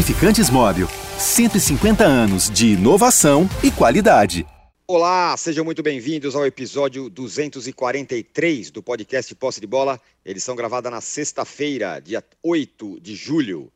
[0.00, 0.88] Lubrificantes Móvel.
[1.18, 4.46] 150 anos de inovação e qualidade.
[4.86, 11.02] Olá, sejam muito bem-vindos ao episódio 243 do podcast Posse de Bola, edição gravada na
[11.02, 13.70] sexta-feira, dia 8 de julho.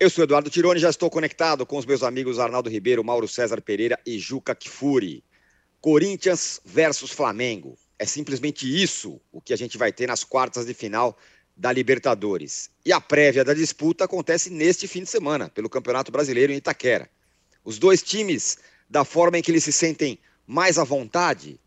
[0.00, 3.60] Eu sou Eduardo Tironi, já estou conectado com os meus amigos Arnaldo Ribeiro, Mauro César
[3.60, 5.22] Pereira e Juca Kifuri.
[5.80, 7.78] Corinthians versus Flamengo.
[7.96, 11.16] É simplesmente isso o que a gente vai ter nas quartas de final
[11.58, 12.70] da Libertadores.
[12.86, 17.10] E a prévia da disputa acontece neste fim de semana, pelo Campeonato Brasileiro em Itaquera.
[17.64, 18.58] Os dois times,
[18.88, 21.60] da forma em que eles se sentem mais à vontade,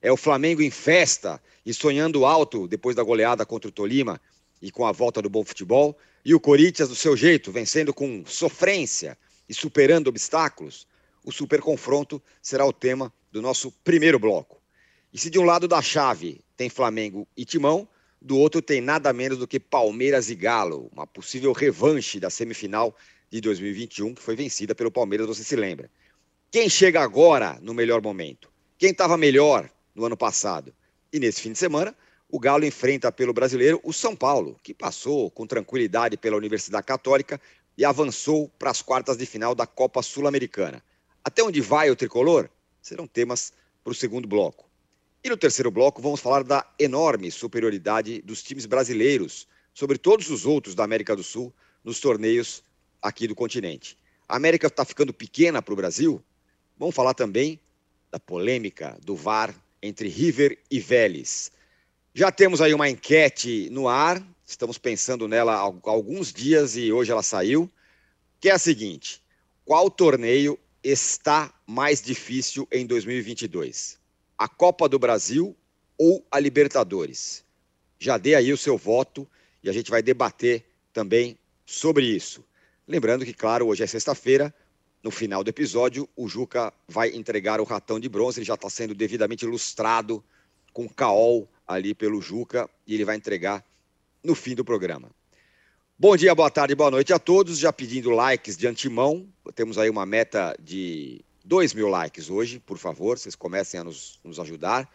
[0.00, 4.20] é o Flamengo em festa e sonhando alto depois da goleada contra o Tolima
[4.62, 8.24] e com a volta do bom futebol, e o Corinthians do seu jeito, vencendo com
[8.24, 9.18] sofrência
[9.48, 10.86] e superando obstáculos.
[11.24, 14.62] O super confronto será o tema do nosso primeiro bloco.
[15.12, 17.88] E se de um lado da chave tem Flamengo e Timão,
[18.24, 22.94] do outro tem nada menos do que Palmeiras e Galo, uma possível revanche da semifinal
[23.30, 25.90] de 2021, que foi vencida pelo Palmeiras, você se lembra.
[26.50, 28.48] Quem chega agora no melhor momento?
[28.78, 30.72] Quem estava melhor no ano passado?
[31.12, 31.96] E nesse fim de semana,
[32.28, 37.40] o Galo enfrenta pelo brasileiro o São Paulo, que passou com tranquilidade pela Universidade Católica
[37.76, 40.82] e avançou para as quartas de final da Copa Sul-Americana.
[41.24, 42.48] Até onde vai o tricolor?
[42.80, 44.71] Serão temas para o segundo bloco.
[45.24, 50.44] E no terceiro bloco, vamos falar da enorme superioridade dos times brasileiros sobre todos os
[50.44, 52.64] outros da América do Sul nos torneios
[53.00, 53.96] aqui do continente.
[54.28, 56.20] A América está ficando pequena para o Brasil?
[56.76, 57.60] Vamos falar também
[58.10, 61.52] da polêmica do VAR entre River e Vélez.
[62.12, 67.12] Já temos aí uma enquete no ar, estamos pensando nela há alguns dias e hoje
[67.12, 67.70] ela saiu,
[68.40, 69.22] que é a seguinte:
[69.64, 74.01] qual torneio está mais difícil em 2022?
[74.42, 75.56] A Copa do Brasil
[75.96, 77.44] ou a Libertadores?
[77.96, 79.24] Já dê aí o seu voto
[79.62, 82.44] e a gente vai debater também sobre isso.
[82.88, 84.52] Lembrando que, claro, hoje é sexta-feira,
[85.00, 88.68] no final do episódio, o Juca vai entregar o ratão de bronze, ele já está
[88.68, 90.24] sendo devidamente ilustrado
[90.72, 93.64] com caol ali pelo Juca e ele vai entregar
[94.24, 95.08] no fim do programa.
[95.96, 97.60] Bom dia, boa tarde, boa noite a todos.
[97.60, 102.78] Já pedindo likes de antemão, temos aí uma meta de 2 mil likes hoje, por
[102.78, 104.88] favor, vocês comecem a nos, nos ajudar.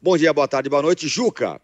[0.00, 1.08] Bom dia, boa tarde, boa noite.
[1.08, 1.60] Juca,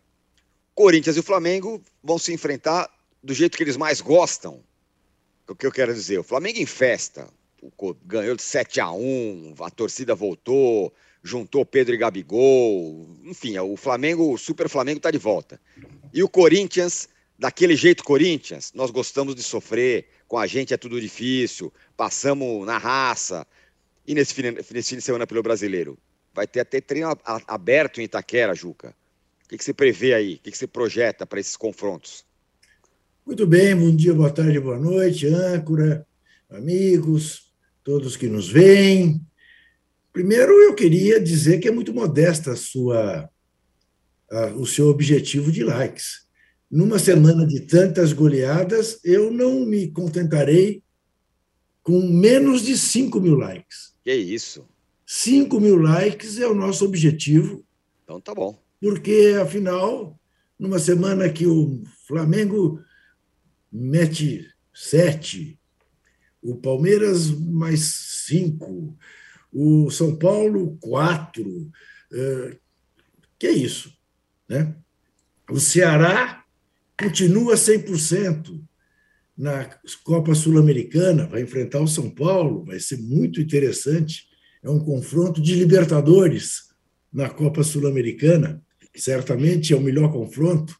[0.74, 2.90] Corinthians e o Flamengo vão se enfrentar
[3.22, 4.62] do jeito que eles mais gostam.
[5.48, 6.18] O que eu quero dizer?
[6.18, 7.28] O Flamengo em festa.
[8.04, 13.08] Ganhou de 7 a 1 a torcida voltou, juntou Pedro e Gabigol.
[13.24, 15.60] Enfim, o Flamengo, o Super Flamengo está de volta.
[16.12, 21.00] E o Corinthians, daquele jeito Corinthians, nós gostamos de sofrer, com a gente é tudo
[21.00, 23.46] difícil, passamos na raça,
[24.06, 25.98] e nesse fim, nesse fim de semana pelo brasileiro?
[26.32, 28.94] Vai ter até treino aberto em Itaquera, Juca.
[29.44, 30.34] O que, que você prevê aí?
[30.34, 32.24] O que, que você projeta para esses confrontos?
[33.24, 36.06] Muito bem, bom dia, boa tarde, boa noite, âncora,
[36.48, 37.52] amigos,
[37.82, 39.20] todos que nos veem.
[40.12, 43.28] Primeiro, eu queria dizer que é muito modesta a sua,
[44.30, 46.26] a, o seu objetivo de likes.
[46.70, 50.82] Numa semana de tantas goleadas, eu não me contentarei
[51.82, 53.95] com menos de 5 mil likes.
[54.06, 54.64] Que isso?
[55.04, 57.66] 5 mil likes é o nosso objetivo.
[58.04, 58.56] Então tá bom.
[58.80, 60.16] Porque, afinal,
[60.56, 62.80] numa semana que o Flamengo
[63.72, 65.58] mete sete,
[66.40, 67.80] o Palmeiras mais
[68.26, 68.96] cinco,
[69.52, 71.68] o São Paulo quatro,
[72.12, 72.56] uh,
[73.36, 73.92] que é isso,
[74.48, 74.72] né?
[75.50, 76.44] O Ceará
[76.96, 78.62] continua 100%
[79.36, 79.68] na
[80.02, 84.26] Copa Sul-Americana, vai enfrentar o São Paulo, vai ser muito interessante.
[84.62, 86.68] É um confronto de Libertadores
[87.12, 88.62] na Copa Sul-Americana,
[88.94, 90.76] certamente é o melhor confronto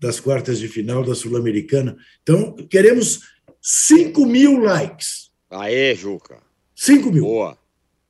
[0.00, 1.96] das quartas de final da Sul-Americana.
[2.22, 3.20] Então, queremos
[3.60, 5.30] 5 mil likes.
[5.48, 6.42] Aê, Juca.
[6.74, 7.24] 5 mil.
[7.24, 7.58] Boa.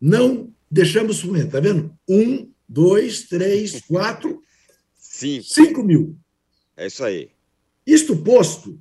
[0.00, 1.95] Não deixamos fumar, tá vendo?
[2.09, 4.42] Um, dois, três, quatro,
[4.97, 5.45] cinco.
[5.45, 6.16] cinco mil.
[6.77, 7.30] É isso aí.
[7.86, 8.80] Isto posto,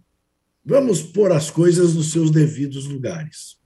[0.63, 3.59] Vamos pôr as coisas nos seus devidos lugares.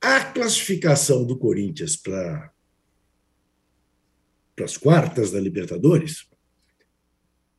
[0.00, 2.52] A classificação do Corinthians para
[4.64, 6.26] as quartas da Libertadores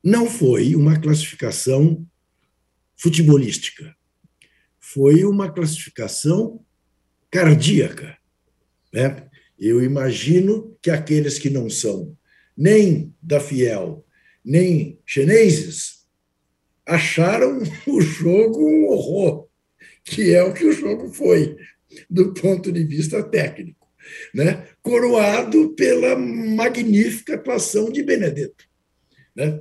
[0.03, 2.07] não foi uma classificação
[2.95, 3.95] futebolística.
[4.79, 6.65] Foi uma classificação
[7.29, 8.17] cardíaca.
[8.91, 9.29] Né?
[9.57, 12.17] Eu imagino que aqueles que não são
[12.57, 14.05] nem da Fiel,
[14.43, 16.00] nem chineses,
[16.91, 19.47] acharam o jogo um horror,
[20.03, 21.55] que é o que o jogo foi,
[22.09, 23.87] do ponto de vista técnico,
[24.33, 24.67] né?
[24.81, 28.65] coroado pela magnífica atuação de Benedetto.
[29.35, 29.59] Né?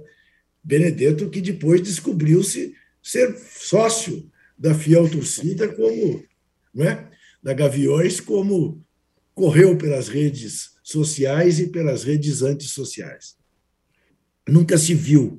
[0.63, 4.29] Benedetto, que depois descobriu-se ser sócio
[4.59, 6.25] da fiel torcida, como
[6.75, 7.09] não é?
[7.43, 8.85] da Gaviões, como
[9.35, 13.37] correu pelas redes sociais e pelas redes antissociais.
[14.49, 15.39] Nunca se viu,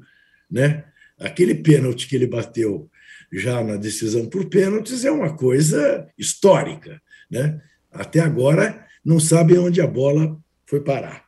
[0.50, 0.86] né?
[1.22, 2.90] Aquele pênalti que ele bateu
[3.32, 7.62] já na decisão por pênaltis é uma coisa histórica, né?
[7.92, 11.26] Até agora não sabem onde a bola foi parar.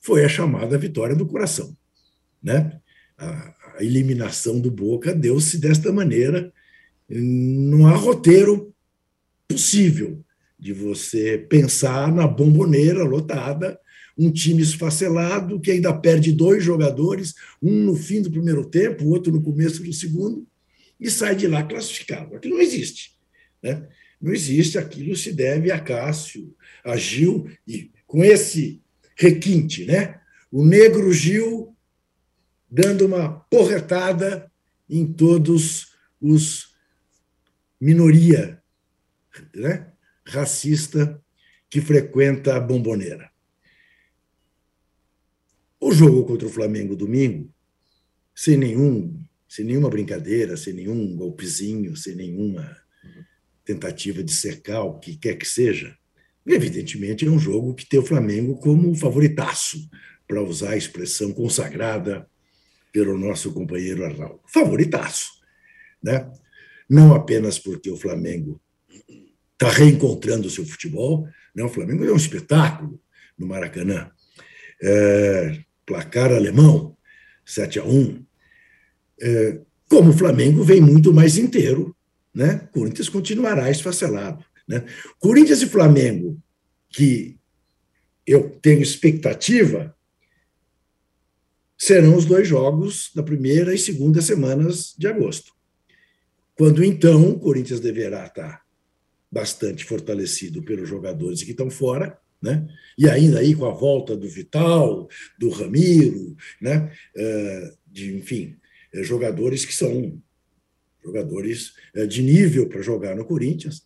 [0.00, 1.76] Foi a chamada vitória do coração,
[2.42, 2.78] né?
[3.16, 6.52] A, a eliminação do Boca deu-se desta maneira.
[7.08, 8.74] Não há roteiro
[9.48, 10.24] possível
[10.58, 13.78] de você pensar na bomboneira lotada,
[14.22, 19.08] um time esfacelado que ainda perde dois jogadores, um no fim do primeiro tempo, o
[19.08, 20.46] outro no começo do segundo,
[21.00, 22.36] e sai de lá classificado.
[22.36, 23.18] Aquilo não existe.
[23.62, 23.88] Né?
[24.20, 26.54] Não existe, aquilo se deve a Cássio,
[26.84, 28.80] a Gil, e com esse
[29.16, 30.20] requinte, né?
[30.50, 31.74] o negro Gil
[32.70, 34.50] dando uma porretada
[34.88, 36.72] em todos os
[37.80, 38.62] minoria,
[39.54, 39.88] né?
[40.24, 41.20] racista
[41.68, 43.31] que frequenta a bomboneira.
[45.84, 47.52] O jogo contra o Flamengo domingo,
[48.32, 52.76] sem nenhum, sem nenhuma brincadeira, sem nenhum golpezinho, sem nenhuma
[53.64, 55.98] tentativa de cercar o que quer que seja,
[56.46, 59.90] evidentemente é um jogo que tem o Flamengo como favoritaço,
[60.28, 62.28] para usar a expressão consagrada
[62.92, 64.38] pelo nosso companheiro Arnaldo.
[64.46, 65.32] Favoritaço.
[66.00, 66.30] Né?
[66.88, 68.60] Não apenas porque o Flamengo
[69.52, 71.26] está reencontrando o seu futebol.
[71.52, 71.64] Né?
[71.64, 73.02] O Flamengo é um espetáculo
[73.36, 74.12] no Maracanã.
[74.80, 75.60] É,
[75.92, 76.96] placar alemão,
[77.44, 78.24] 7 a 1.
[79.20, 79.60] É,
[79.90, 81.94] como o Flamengo vem muito mais inteiro,
[82.34, 82.66] né?
[82.72, 84.42] Corinthians continuará esfacelado.
[84.66, 84.86] Né?
[85.18, 86.42] Corinthians e Flamengo,
[86.88, 87.38] que
[88.26, 89.94] eu tenho expectativa,
[91.76, 95.52] serão os dois jogos da primeira e segunda semanas de agosto.
[96.56, 98.62] Quando então o Corinthians deverá estar
[99.30, 102.66] bastante fortalecido pelos jogadores que estão fora, né?
[102.98, 105.08] E ainda aí com a volta do Vital,
[105.38, 106.92] do Ramiro, né?
[107.16, 108.56] Eh, de, enfim,
[108.92, 110.20] eh, jogadores que são
[111.04, 113.82] jogadores eh, de nível para jogar no Corinthians,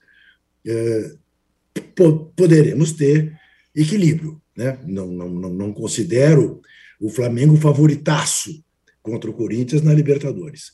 [2.35, 3.39] poderemos ter
[3.75, 4.43] equilíbrio.
[4.57, 4.77] Né?
[4.85, 6.61] Não, não, não considero
[7.01, 8.65] o Flamengo favoritaço
[9.01, 10.73] contra o Corinthians na Libertadores.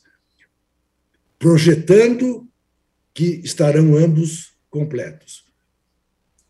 [1.38, 2.49] Projetando
[3.12, 5.44] que estarão ambos completos.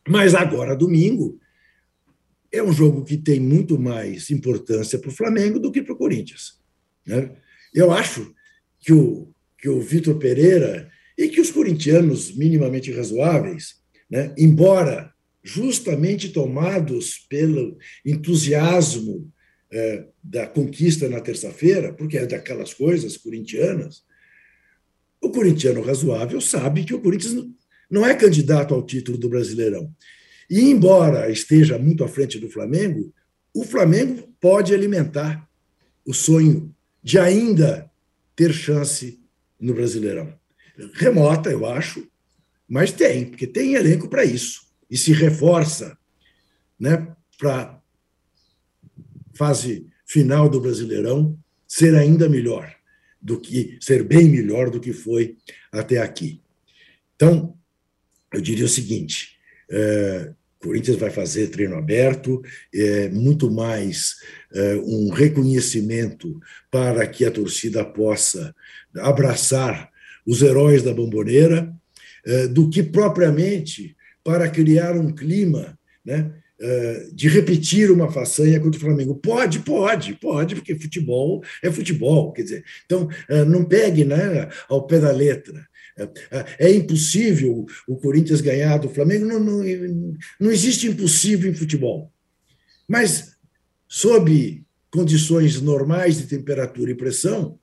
[0.08, 1.38] Mas agora, domingo,
[2.50, 5.98] é um jogo que tem muito mais importância para o Flamengo do que para o
[5.98, 6.60] Corinthians.
[7.06, 7.30] Né?
[7.74, 8.34] Eu acho
[8.80, 13.76] que o, que o Vitor Pereira e que os corintianos minimamente razoáveis,
[14.10, 15.12] né, embora
[15.42, 19.32] justamente tomados pelo entusiasmo
[19.70, 24.04] é, da conquista na terça-feira, porque é daquelas coisas corintianas,
[25.20, 27.46] o corintiano razoável sabe que o Corinthians
[27.92, 29.94] não é candidato ao título do Brasileirão.
[30.48, 33.12] E, embora esteja muito à frente do Flamengo,
[33.54, 35.46] o Flamengo pode alimentar
[36.02, 37.90] o sonho de ainda
[38.34, 39.20] ter chance
[39.60, 40.32] no Brasileirão.
[40.94, 42.08] Remota, eu acho,
[42.66, 44.62] mas tem, porque tem elenco para isso.
[44.90, 45.96] E se reforça
[46.80, 47.78] né, para
[49.34, 51.38] fase final do Brasileirão
[51.68, 52.74] ser ainda melhor
[53.20, 55.36] do que ser bem melhor do que foi
[55.70, 56.40] até aqui.
[57.14, 57.56] Então,
[58.32, 59.36] eu diria o seguinte:
[59.70, 62.40] é, Corinthians vai fazer treino aberto,
[62.72, 64.16] é muito mais
[64.54, 68.54] é, um reconhecimento para que a torcida possa
[68.96, 69.90] abraçar
[70.24, 71.74] os heróis da bomboneira,
[72.24, 78.78] é, do que propriamente para criar um clima né, é, de repetir uma façanha contra
[78.78, 79.16] o Flamengo.
[79.16, 82.32] Pode, pode, pode, porque futebol é futebol.
[82.32, 85.66] Quer dizer, então, é, não pegue né, ao pé da letra.
[85.96, 92.12] É, é impossível o Corinthians ganhar do Flamengo, não, não, não existe impossível em futebol.
[92.88, 93.36] Mas,
[93.88, 97.58] sob condições normais de temperatura e pressão,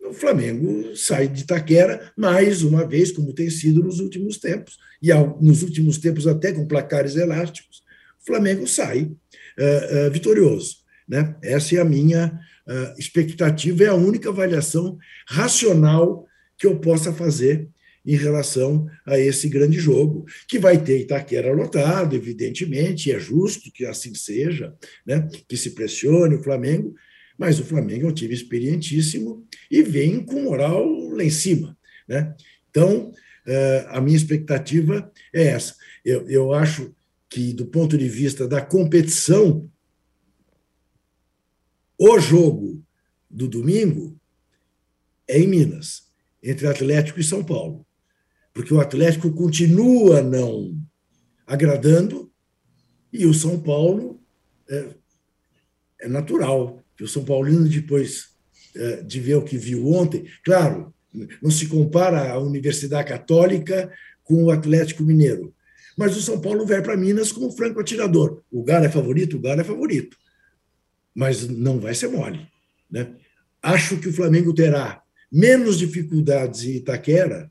[0.00, 5.12] o Flamengo sai de Itaquera mais uma vez, como tem sido nos últimos tempos, e
[5.40, 7.82] nos últimos tempos até com placares elásticos,
[8.20, 10.78] o Flamengo sai uh, uh, vitorioso.
[11.08, 11.36] Né?
[11.42, 16.26] Essa é a minha uh, expectativa, é a única avaliação racional
[16.60, 17.66] que eu possa fazer
[18.04, 23.86] em relação a esse grande jogo, que vai ter Itaquera lotado, evidentemente, é justo que
[23.86, 24.74] assim seja,
[25.06, 25.26] né?
[25.48, 26.94] que se pressione o Flamengo,
[27.38, 31.76] mas o Flamengo é um time experientíssimo e vem com moral lá em cima.
[32.06, 32.34] Né?
[32.68, 33.10] Então,
[33.46, 35.74] eh, a minha expectativa é essa.
[36.04, 36.94] Eu, eu acho
[37.28, 39.70] que, do ponto de vista da competição,
[41.96, 42.84] o jogo
[43.30, 44.18] do domingo
[45.26, 46.09] é em Minas
[46.42, 47.86] entre Atlético e São Paulo.
[48.52, 50.76] Porque o Atlético continua não
[51.46, 52.30] agradando
[53.12, 54.20] e o São Paulo
[54.68, 54.88] é,
[56.02, 58.30] é natural que o São Paulino, depois
[58.76, 60.94] é, de ver o que viu ontem, claro,
[61.42, 63.92] não se compara a Universidade Católica
[64.22, 65.54] com o Atlético Mineiro,
[65.96, 68.42] mas o São Paulo vai para Minas como franco atirador.
[68.50, 69.36] O Galo é favorito?
[69.36, 70.16] O Galo é favorito.
[71.14, 72.46] Mas não vai ser mole.
[72.90, 73.14] Né?
[73.60, 77.50] Acho que o Flamengo terá menos dificuldades em Itaquera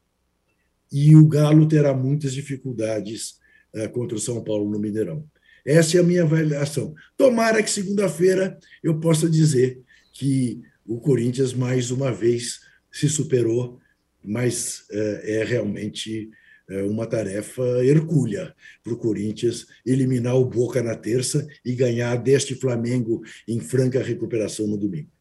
[0.92, 3.40] e o Galo terá muitas dificuldades
[3.74, 5.24] uh, contra o São Paulo no Mineirão.
[5.66, 6.94] Essa é a minha avaliação.
[7.16, 9.82] Tomara que segunda-feira eu possa dizer
[10.14, 13.80] que o Corinthians mais uma vez se superou,
[14.24, 16.30] mas uh, é realmente
[16.70, 22.56] uh, uma tarefa hercúlea para o Corinthians eliminar o Boca na terça e ganhar deste
[22.56, 25.12] Flamengo em franca recuperação no domingo.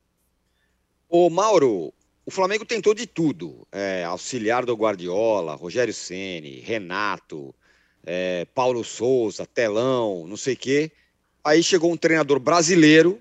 [1.08, 1.92] Ô Mauro,
[2.28, 3.66] o Flamengo tentou de tudo.
[3.72, 7.54] É, auxiliar do Guardiola, Rogério Ceni, Renato,
[8.04, 10.92] é, Paulo Souza, Telão, não sei o quê.
[11.42, 13.18] Aí chegou um treinador brasileiro,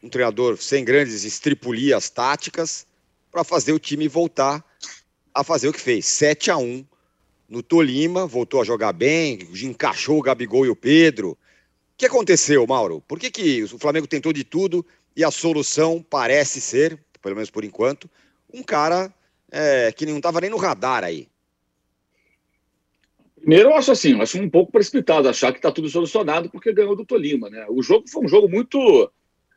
[0.00, 2.86] um treinador sem grandes estripulias táticas,
[3.28, 4.64] para fazer o time voltar
[5.34, 6.06] a fazer o que fez.
[6.06, 6.86] 7 a 1
[7.48, 11.30] no Tolima, voltou a jogar bem, encaixou o Gabigol e o Pedro.
[11.30, 11.36] O
[11.96, 13.00] que aconteceu, Mauro?
[13.00, 17.50] Por que, que o Flamengo tentou de tudo e a solução parece ser, pelo menos
[17.50, 18.08] por enquanto,
[18.52, 19.12] um cara
[19.50, 21.28] é, que não estava nem no radar aí.
[23.36, 26.72] Primeiro, eu acho assim, eu acho um pouco precipitado achar que está tudo solucionado porque
[26.72, 27.66] ganhou do Tolima, né?
[27.68, 29.10] O jogo foi um jogo muito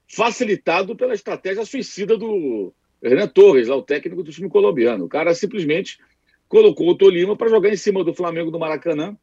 [0.07, 5.05] facilitado pela estratégia suicida do Renan Torres, lá o técnico do time colombiano.
[5.05, 5.97] O cara simplesmente
[6.47, 9.17] colocou o Tolima para jogar em cima do Flamengo do Maracanã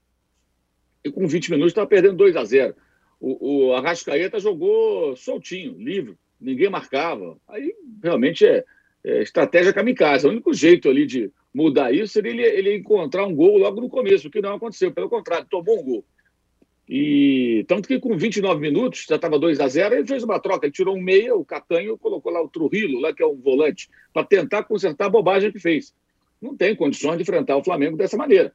[1.04, 2.74] e com 20 minutos estava perdendo 2 a 0.
[3.20, 7.38] O, o Arrascaeta jogou soltinho, livre, ninguém marcava.
[7.46, 8.64] Aí realmente é,
[9.04, 10.26] é, estratégia kamikaze.
[10.26, 13.88] O único jeito ali de mudar isso seria ele, ele encontrar um gol logo no
[13.88, 14.92] começo, o que não aconteceu.
[14.92, 16.04] Pelo contrário, tomou um gol.
[16.88, 20.66] E tanto que com 29 minutos, já estava 2 a 0 ele fez uma troca,
[20.66, 23.90] ele tirou um meia, o Catanho, colocou lá o Trujillo, lá que é um volante,
[24.12, 25.94] para tentar consertar a bobagem que fez.
[26.40, 28.54] Não tem condições de enfrentar o Flamengo dessa maneira.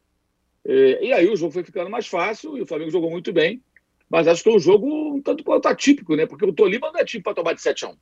[0.65, 3.61] É, e aí o jogo foi ficando mais fácil e o Flamengo jogou muito bem,
[4.09, 6.25] mas acho que é um jogo um tanto quanto atípico, né?
[6.25, 7.95] Porque o Tolima não é time para tomar de 7 a 1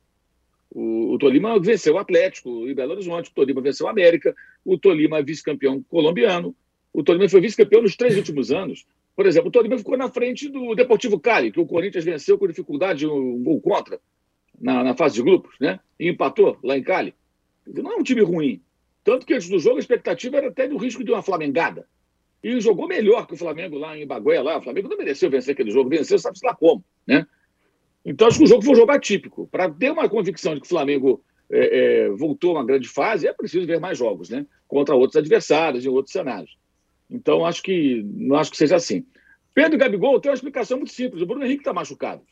[0.74, 4.78] o, o, Tolima venceu o Atlético em Belo Horizonte, o Tolima venceu o América, o
[4.78, 6.56] Tolima é vice-campeão colombiano,
[6.92, 8.86] o Tolima foi vice-campeão nos três últimos anos.
[9.14, 12.46] Por exemplo, o Tolima ficou na frente do Deportivo Cali, que o Corinthians venceu com
[12.46, 14.00] dificuldade um gol contra
[14.58, 15.80] na, na fase de grupos, né?
[16.00, 17.14] E empatou lá em Cali.
[17.66, 18.60] Não é um time ruim.
[19.04, 21.86] Tanto que antes do jogo a expectativa era até do risco de uma flamengada.
[22.42, 24.40] E jogou melhor que o Flamengo lá em Bagué.
[24.40, 24.58] Lá.
[24.58, 27.26] O Flamengo não mereceu vencer aquele jogo, venceu, sabe-se lá como, né?
[28.04, 29.46] Então, acho que o jogo foi um jogo atípico.
[29.46, 33.26] Para ter uma convicção de que o Flamengo é, é, voltou a uma grande fase,
[33.26, 34.46] é preciso ver mais jogos, né?
[34.66, 36.56] Contra outros adversários, em outros cenários.
[37.08, 39.04] Então, acho que não acho que seja assim.
[39.54, 41.22] Pedro Gabigol tem uma explicação muito simples.
[41.22, 42.22] O Bruno Henrique está machucado.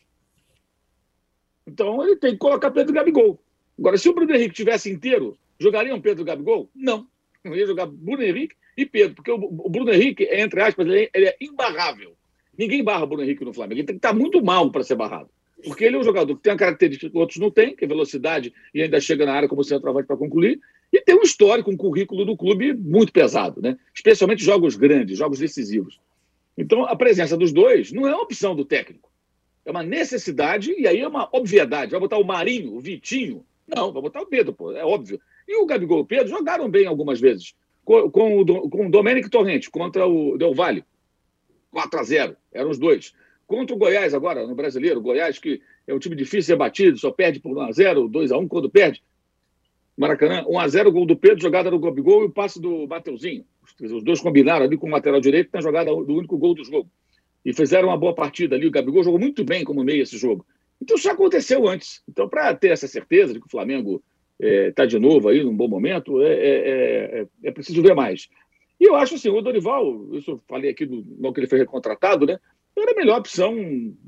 [1.66, 3.40] Então, ele tem que colocar Pedro Gabigol.
[3.78, 6.68] Agora, se o Bruno Henrique tivesse inteiro, jogariam Pedro Gabigol?
[6.74, 7.06] Não.
[7.44, 11.10] Eu ia jogar Bruno Henrique e Pedro, porque o Bruno Henrique, entre aspas, ele é,
[11.14, 12.16] ele é imbarrável.
[12.56, 13.80] Ninguém barra o Bruno Henrique no Flamengo.
[13.80, 15.30] Ele tem que estar muito mal para ser barrado.
[15.64, 17.88] Porque ele é um jogador que tem uma característica que outros não têm, que é
[17.88, 20.60] velocidade e ainda chega na área como centroavante para concluir,
[20.92, 23.78] e tem um histórico, um currículo do clube muito pesado, né?
[23.94, 26.00] especialmente jogos grandes, jogos decisivos.
[26.58, 29.10] Então, a presença dos dois não é uma opção do técnico.
[29.64, 31.92] É uma necessidade e aí é uma obviedade.
[31.92, 33.44] Vai botar o Marinho, o Vitinho?
[33.66, 35.20] Não, vai botar o Pedro, pô, é óbvio.
[35.46, 37.54] E o Gabigol e o Pedro jogaram bem algumas vezes.
[37.84, 40.84] Com, com, o, com o Torrente contra o Del Valle.
[41.70, 43.14] 4 a 0 eram os dois.
[43.50, 46.96] Contra o Goiás agora, no Brasileiro, Goiás que é um time difícil de ser batido,
[46.96, 49.02] só perde por 1x0, 2x1 quando perde.
[49.96, 53.44] Maracanã, 1x0, gol do Pedro, jogada do Gabigol e o passe do Mateuzinho.
[53.82, 56.88] Os dois combinaram ali com o lateral direito na jogada do único gol do jogo.
[57.44, 58.68] E fizeram uma boa partida ali.
[58.68, 60.46] O Gabigol jogou muito bem como meio esse jogo.
[60.80, 62.04] Então isso aconteceu antes.
[62.08, 64.00] Então, para ter essa certeza de que o Flamengo
[64.38, 68.28] está é, de novo aí num bom momento, é, é, é, é, preciso ver mais.
[68.78, 71.58] E eu acho assim, o Dorival, isso eu falei aqui no, no que ele foi
[71.58, 72.38] recontratado, né?
[72.76, 73.54] Era a melhor opção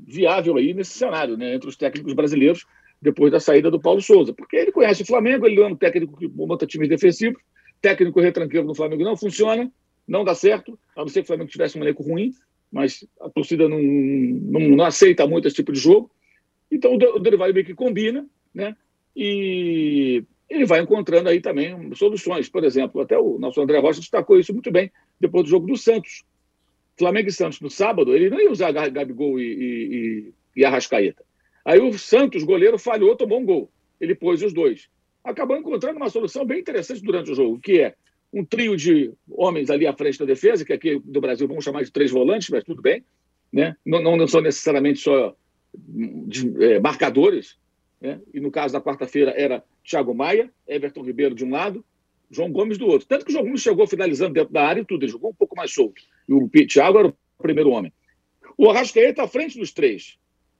[0.07, 2.65] viável aí nesse cenário, né, entre os técnicos brasileiros,
[3.01, 4.33] depois da saída do Paulo Souza.
[4.33, 7.41] Porque ele conhece o Flamengo, ele é um técnico que monta times defensivos,
[7.81, 9.71] técnico retranqueiro no Flamengo não funciona,
[10.07, 12.31] não dá certo, a não ser que o Flamengo tivesse um elenco ruim,
[12.71, 16.09] mas a torcida não, não, não aceita muito esse tipo de jogo.
[16.71, 18.75] Então o Dorival meio que combina, né?
[19.15, 22.49] E ele vai encontrando aí também soluções.
[22.49, 25.77] Por exemplo, até o nosso André Rocha destacou isso muito bem depois do jogo do
[25.77, 26.23] Santos.
[26.97, 31.23] Flamengo e Santos no sábado, ele não ia usar Gabigol e, e, e Arrascaeta.
[31.65, 33.71] Aí o Santos, goleiro, falhou, tomou um gol.
[33.99, 34.89] Ele pôs os dois.
[35.23, 37.95] acabou encontrando uma solução bem interessante durante o jogo, que é
[38.33, 41.83] um trio de homens ali à frente da defesa, que aqui do Brasil vamos chamar
[41.83, 43.03] de três volantes, mas tudo bem.
[43.51, 43.75] Né?
[43.85, 45.35] Não, não, não são necessariamente só
[46.59, 47.57] é, marcadores.
[48.01, 48.19] Né?
[48.33, 51.85] E no caso da quarta-feira era Thiago Maia, Everton Ribeiro de um lado,
[52.29, 53.07] João Gomes do outro.
[53.07, 55.35] Tanto que o João Gomes chegou finalizando dentro da área e tudo, ele jogou um
[55.35, 56.01] pouco mais solto.
[56.27, 57.91] E o Thiago era o primeiro homem.
[58.57, 60.17] O Arrascaeta à frente dos três.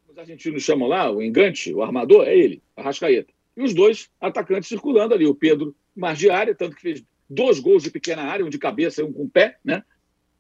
[0.10, 3.34] Os argentinos chamam lá, o engante, o armador, é ele, Arrascaeta.
[3.56, 7.60] E os dois atacantes circulando ali, o Pedro mais de área, tanto que fez dois
[7.60, 9.84] gols de pequena área, um de cabeça e um com pé, né?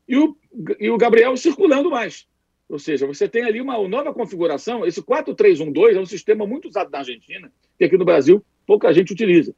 [0.07, 0.35] E o,
[0.79, 2.27] e o Gabriel circulando mais.
[2.67, 4.85] Ou seja, você tem ali uma nova configuração.
[4.85, 9.13] Esse 4-3-1-2 é um sistema muito usado na Argentina, que aqui no Brasil pouca gente
[9.13, 9.55] utiliza.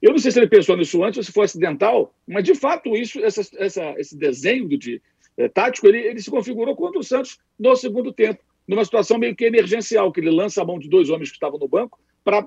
[0.00, 2.96] Eu não sei se ele pensou nisso antes ou se foi acidental, mas de fato
[2.96, 5.02] isso, essa, essa, esse desenho de,
[5.36, 9.34] é, tático ele, ele se configurou contra o Santos no segundo tempo, numa situação meio
[9.34, 12.46] que emergencial, que ele lança a mão de dois homens que estavam no banco para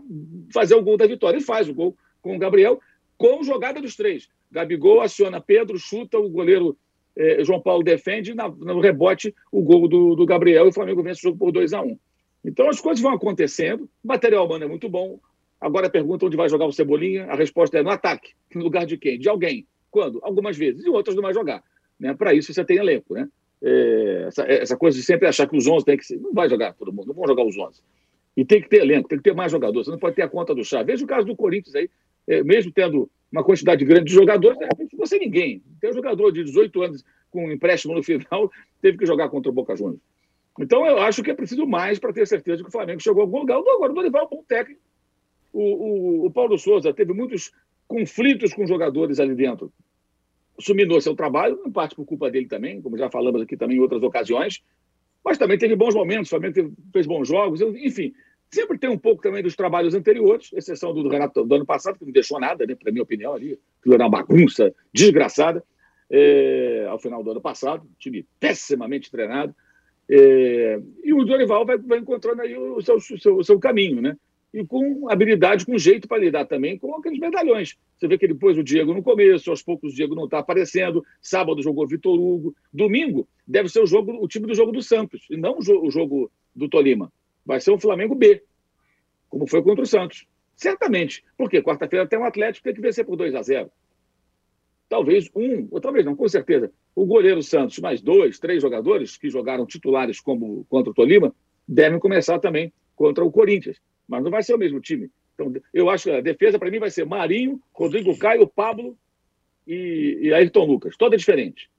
[0.53, 1.37] fazer o gol da vitória.
[1.37, 2.79] E faz o gol com o Gabriel,
[3.17, 4.29] com jogada dos três.
[4.51, 6.77] Gabigol aciona Pedro, chuta, o goleiro
[7.15, 11.03] é, João Paulo defende, na, no rebote, o gol do, do Gabriel e o Flamengo
[11.03, 11.97] vence o jogo por 2 a 1 um.
[12.43, 15.19] Então as coisas vão acontecendo, o material humano é muito bom,
[15.61, 18.33] Agora pergunta onde vai jogar o Cebolinha, a resposta é no ataque.
[18.55, 19.19] No lugar de quem?
[19.19, 19.65] De alguém.
[19.91, 20.19] Quando?
[20.23, 20.83] Algumas vezes.
[20.83, 21.63] E outras não vai jogar.
[21.99, 22.13] Né?
[22.15, 23.13] Para isso você tem elenco.
[23.13, 23.29] Né?
[23.61, 26.19] É, essa, essa, coisa de sempre achar que os 11 tem que ser.
[26.19, 27.79] Não vai jogar todo mundo, não vão jogar os 11.
[28.35, 29.85] E tem que ter elenco, tem que ter mais jogadores.
[29.85, 30.81] Você não pode ter a conta do chá.
[30.81, 31.89] Veja o caso do Corinthians aí,
[32.27, 35.61] é, mesmo tendo uma quantidade grande de jogadores, de repente você ninguém.
[35.79, 38.51] Tem um jogador de 18 anos com um empréstimo no final,
[38.81, 40.01] teve que jogar contra o Boca Juniors.
[40.59, 43.25] Então eu acho que é preciso mais para ter certeza que o Flamengo chegou a
[43.25, 43.57] algum lugar.
[43.57, 44.81] Agora o Dorival é um bom técnico
[45.53, 47.51] o, o, o Paulo Souza teve muitos
[47.87, 49.71] conflitos com jogadores ali dentro.
[50.59, 53.81] Suminou seu trabalho, em parte por culpa dele também, como já falamos aqui também em
[53.81, 54.63] outras ocasiões,
[55.23, 58.13] mas também teve bons momentos, o Flamengo teve, fez bons jogos, enfim.
[58.49, 62.05] Sempre tem um pouco também dos trabalhos anteriores, exceção do Renato do ano passado, que
[62.05, 63.57] não deixou nada, né, para minha opinião, ali.
[63.79, 65.63] Aquilo era uma bagunça desgraçada.
[66.13, 69.55] É, ao final do ano passado, time pessimamente treinado.
[70.09, 74.17] É, e o Dorival vai, vai encontrando aí o seu, seu, o seu caminho, né?
[74.53, 77.77] E com habilidade, com jeito para lidar também com aqueles medalhões.
[77.97, 80.39] Você vê que ele pôs o Diego no começo, aos poucos o Diego não está
[80.39, 81.05] aparecendo.
[81.21, 82.53] Sábado jogou Vitor Hugo.
[82.71, 86.29] Domingo deve ser o jogo, o time do jogo do Santos, e não o, jogo
[86.53, 87.11] do Tolima.
[87.45, 88.43] Vai ser o Flamengo B,
[89.29, 90.25] como foi contra o Santos.
[90.55, 91.23] Certamente.
[91.37, 93.71] Porque quarta-feira tem um Atlético que tem que vencer por 2 a 0
[94.89, 96.69] Talvez um, ou talvez não, com certeza.
[96.93, 101.33] O goleiro Santos, mais dois, três jogadores que jogaram titulares como contra o Tolima,
[101.65, 103.79] devem começar também contra o Corinthians
[104.11, 105.09] mas não vai ser o mesmo time.
[105.33, 108.97] Então, eu acho que a defesa, para mim, vai ser Marinho, Rodrigo Caio, Pablo
[109.65, 110.97] e, e Ayrton Lucas.
[110.97, 111.69] Toda diferente.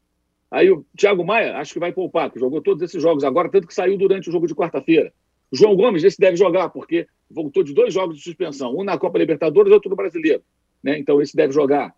[0.51, 3.67] Aí o Thiago Maia, acho que vai poupar, que jogou todos esses jogos agora, tanto
[3.67, 5.13] que saiu durante o jogo de quarta-feira.
[5.53, 9.19] João Gomes, esse deve jogar, porque voltou de dois jogos de suspensão, um na Copa
[9.19, 10.43] Libertadores e outro no Brasileiro.
[10.83, 10.99] Né?
[10.99, 11.95] Então, esse deve jogar.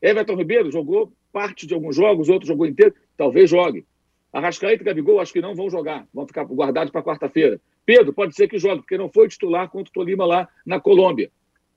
[0.00, 3.84] Everton Ribeiro jogou parte de alguns jogos, outro jogou inteiro, talvez jogue.
[4.32, 7.60] Arrascaeta e Gabigol, acho que não vão jogar, vão ficar guardados para quarta-feira.
[7.84, 11.30] Pedro pode ser que jogue, porque não foi titular contra o Tolima lá na Colômbia.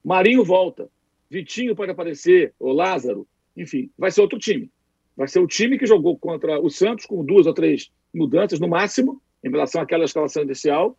[0.03, 0.89] Marinho volta.
[1.29, 3.27] Vitinho pode aparecer, ou Lázaro.
[3.55, 4.71] Enfim, vai ser outro time.
[5.15, 8.67] Vai ser o time que jogou contra o Santos, com duas ou três mudanças no
[8.67, 10.97] máximo, em relação àquela escalação inicial.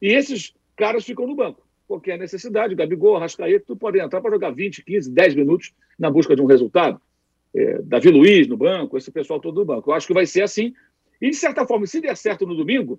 [0.00, 1.62] E esses caras ficam no banco.
[1.86, 6.34] Qualquer necessidade, Gabigol, Arrascaeta, tu pode entrar para jogar 20, 15, 10 minutos na busca
[6.34, 7.00] de um resultado.
[7.54, 9.90] É, Davi Luiz no banco, esse pessoal todo no banco.
[9.90, 10.72] Eu acho que vai ser assim.
[11.20, 12.98] E, de certa forma, se der certo no domingo,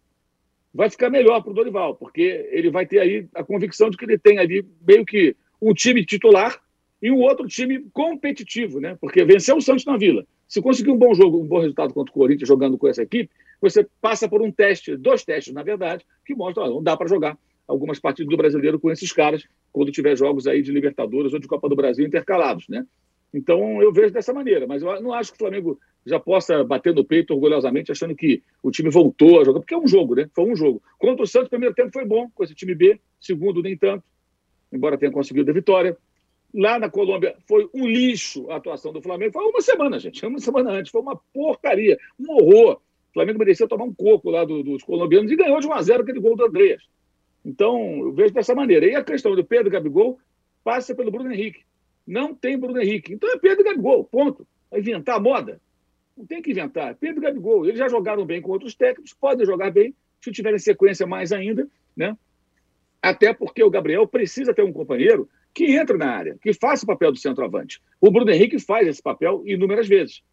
[0.73, 4.05] vai ficar melhor para o Dorival, porque ele vai ter aí a convicção de que
[4.05, 6.60] ele tem ali meio que um time titular
[7.01, 8.97] e um outro time competitivo, né?
[9.01, 10.25] Porque venceu o Santos na Vila.
[10.47, 13.29] Se conseguir um bom jogo, um bom resultado contra o Corinthians jogando com essa equipe,
[13.60, 17.07] você passa por um teste, dois testes, na verdade, que mostram, que não dá para
[17.07, 21.39] jogar algumas partidas do brasileiro com esses caras quando tiver jogos aí de Libertadores ou
[21.39, 22.86] de Copa do Brasil intercalados, né?
[23.34, 26.94] Então eu vejo dessa maneira, mas eu não acho que o Flamengo já possa bater
[26.94, 30.30] no peito orgulhosamente, achando que o time voltou a jogar, porque é um jogo, né?
[30.34, 30.82] Foi um jogo.
[30.98, 34.04] Contra o Santos, primeiro tempo foi bom com esse time B, segundo, nem tanto,
[34.72, 35.98] embora tenha conseguido a vitória.
[36.54, 39.32] Lá na Colômbia foi um lixo a atuação do Flamengo.
[39.32, 42.74] Foi uma semana, gente, uma semana antes, foi uma porcaria, um horror.
[43.12, 45.82] O Flamengo merecia tomar um coco lá do, dos colombianos e ganhou de 1 a
[45.82, 46.84] 0 aquele gol do Andreas.
[47.44, 48.86] Então, eu vejo dessa maneira.
[48.86, 50.20] E a questão do Pedro Gabigol
[50.63, 51.62] passa pelo Bruno Henrique.
[52.05, 53.13] Não tem Bruno Henrique.
[53.13, 54.47] Então é Pedro Gabigol, ponto.
[54.69, 55.61] Vai inventar moda?
[56.17, 56.95] Não tem que inventar.
[56.95, 61.07] Pedro Gabigol, eles já jogaram bem com outros técnicos, podem jogar bem, se tiverem sequência
[61.07, 62.17] mais ainda, né?
[63.01, 66.87] Até porque o Gabriel precisa ter um companheiro que entre na área, que faça o
[66.87, 67.81] papel do centroavante.
[67.99, 70.23] O Bruno Henrique faz esse papel inúmeras vezes.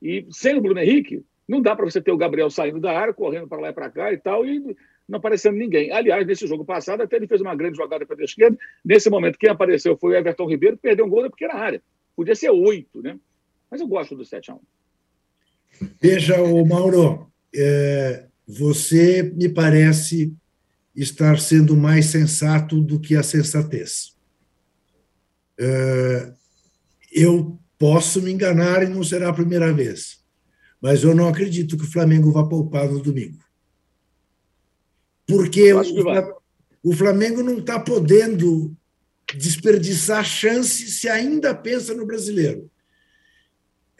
[0.00, 1.22] E sem o Bruno Henrique,
[1.52, 3.90] Não dá para você ter o Gabriel saindo da área, correndo para lá e para
[3.90, 4.74] cá e tal, e
[5.06, 5.92] não aparecendo ninguém.
[5.92, 8.56] Aliás, nesse jogo passado, até ele fez uma grande jogada para a esquerda.
[8.82, 11.82] Nesse momento, quem apareceu foi o Everton Ribeiro, que perdeu um gol na pequena área.
[12.16, 13.18] Podia ser oito, né?
[13.70, 14.60] Mas eu gosto do 7x1.
[16.00, 20.34] Veja, o Mauro, é, você me parece
[20.96, 24.16] estar sendo mais sensato do que a sensatez.
[25.60, 26.32] É,
[27.12, 30.21] eu posso me enganar e não será a primeira vez,
[30.82, 33.38] mas eu não acredito que o Flamengo vá poupar no domingo.
[35.24, 35.80] Porque o,
[36.82, 38.76] o Flamengo não está podendo
[39.36, 42.68] desperdiçar chance se ainda pensa no brasileiro.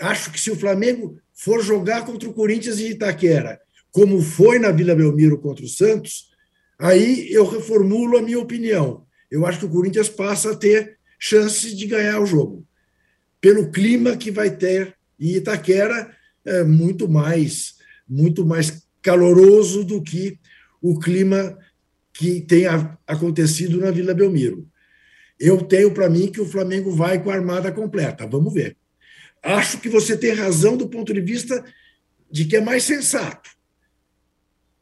[0.00, 3.60] Acho que se o Flamengo for jogar contra o Corinthians em Itaquera,
[3.92, 6.30] como foi na Vila Belmiro contra o Santos,
[6.76, 9.06] aí eu reformulo a minha opinião.
[9.30, 12.66] Eu acho que o Corinthians passa a ter chance de ganhar o jogo.
[13.40, 16.12] Pelo clima que vai ter em Itaquera,
[16.44, 17.76] é muito mais,
[18.08, 20.38] muito mais caloroso do que
[20.80, 21.58] o clima
[22.12, 22.64] que tem
[23.06, 24.68] acontecido na Vila Belmiro.
[25.38, 28.26] Eu tenho para mim que o Flamengo vai com a armada completa.
[28.26, 28.76] Vamos ver.
[29.42, 31.64] Acho que você tem razão do ponto de vista
[32.30, 33.50] de que é mais sensato.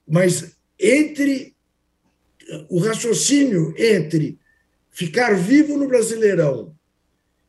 [0.06, 1.54] Mas entre
[2.68, 4.38] o raciocínio entre
[4.90, 6.74] ficar vivo no Brasileirão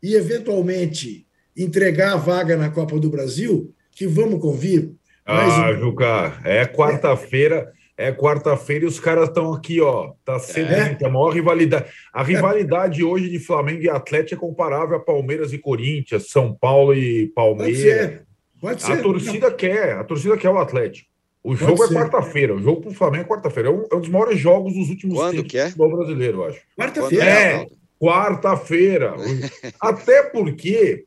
[0.01, 4.91] e eventualmente entregar a vaga na Copa do Brasil, que vamos convir.
[5.25, 5.79] Ah, um...
[5.79, 7.71] Juca, é quarta-feira.
[7.77, 10.13] É é quarta-feira e os caras estão aqui, ó.
[10.25, 11.07] Tá sedenta, é.
[11.07, 11.85] a maior rivalidade.
[12.11, 16.95] A rivalidade hoje de Flamengo e Atlético é comparável a Palmeiras e Corinthians, São Paulo
[16.95, 17.77] e Palmeiras.
[17.77, 18.25] Pode ser.
[18.59, 18.91] Pode ser.
[18.93, 19.55] A torcida Não.
[19.55, 21.07] quer, a torcida quer o Atlético.
[21.43, 22.55] O jogo Pode é quarta-feira.
[22.55, 23.69] O jogo para o Flamengo é quarta-feira.
[23.69, 25.65] É, um, é um, dos maiores jogos dos últimos Quando tempos que é?
[25.65, 26.61] do futebol brasileiro, eu acho.
[26.75, 27.25] Quarta-feira.
[27.25, 27.67] É,
[27.99, 29.15] quarta-feira.
[29.79, 31.05] Até porque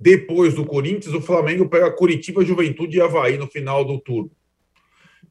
[0.00, 4.30] depois do Corinthians, o Flamengo pega Curitiba, Juventude e Havaí no final do turno.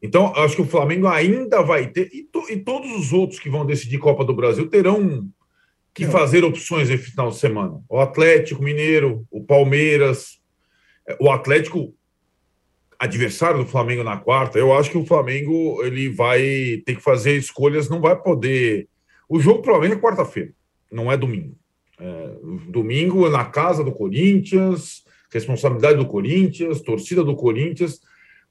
[0.02, 3.50] Então, acho que o Flamengo ainda vai ter, e, to, e, todos os outros que
[3.50, 5.28] vão decidir Copa do Brasil terão
[5.94, 7.82] que fazer opções esse final de semana.
[7.90, 10.40] O Atlético Mineiro, o Palmeiras,
[11.20, 11.94] o Atlético
[13.00, 14.60] adversário do Flamengo na quarta.
[14.60, 18.88] Eu acho que o Flamengo ele vai ter que fazer escolhas, não vai poder.
[19.28, 20.52] O jogo provavelmente é quarta-feira,
[20.92, 21.58] não é domingo.
[22.00, 22.32] É,
[22.70, 28.00] domingo na casa do Corinthians, responsabilidade do Corinthians, torcida do Corinthians.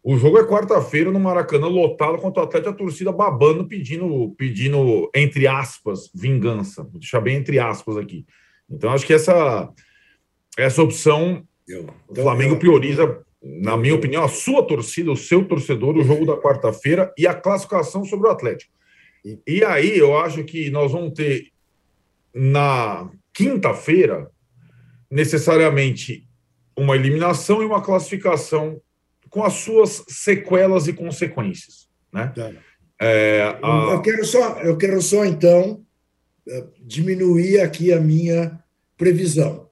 [0.03, 5.11] O jogo é quarta-feira no Maracanã, lotado contra o Atlético, a torcida babando, pedindo, pedindo,
[5.15, 6.83] entre aspas, vingança.
[6.85, 8.25] Vou deixar bem entre aspas aqui.
[8.71, 9.73] Então, acho que essa,
[10.57, 15.17] essa opção, eu, então, o Flamengo eu, prioriza, na minha opinião, a sua torcida, o
[15.17, 18.73] seu torcedor, o jogo da quarta-feira e a classificação sobre o Atlético.
[19.25, 21.49] E, e aí, eu acho que nós vamos ter,
[22.33, 24.29] na quinta-feira,
[25.09, 26.27] necessariamente
[26.77, 28.83] uma eliminação e uma classificação
[29.31, 31.89] com as suas sequelas e consequências.
[32.13, 32.33] Né?
[32.35, 32.53] Tá.
[33.01, 33.93] É, a...
[33.93, 35.85] eu, quero só, eu quero só, então,
[36.49, 38.59] é, diminuir aqui a minha
[38.97, 39.71] previsão.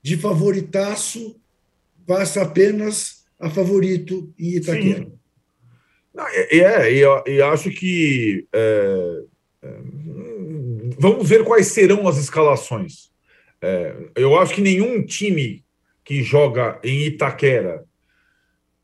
[0.00, 1.40] De favoritaço,
[2.06, 5.10] passa apenas a favorito em Itaquera.
[6.14, 8.46] Não, é, é e, e, acho que.
[10.98, 13.10] Vamos ver quais serão as escalações.
[13.60, 15.64] É, eu acho que nenhum time
[16.04, 17.84] que joga em Itaquera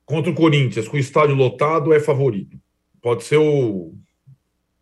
[0.07, 2.59] contra o Corinthians, com o estádio lotado, é favorito.
[3.01, 3.95] Pode ser o.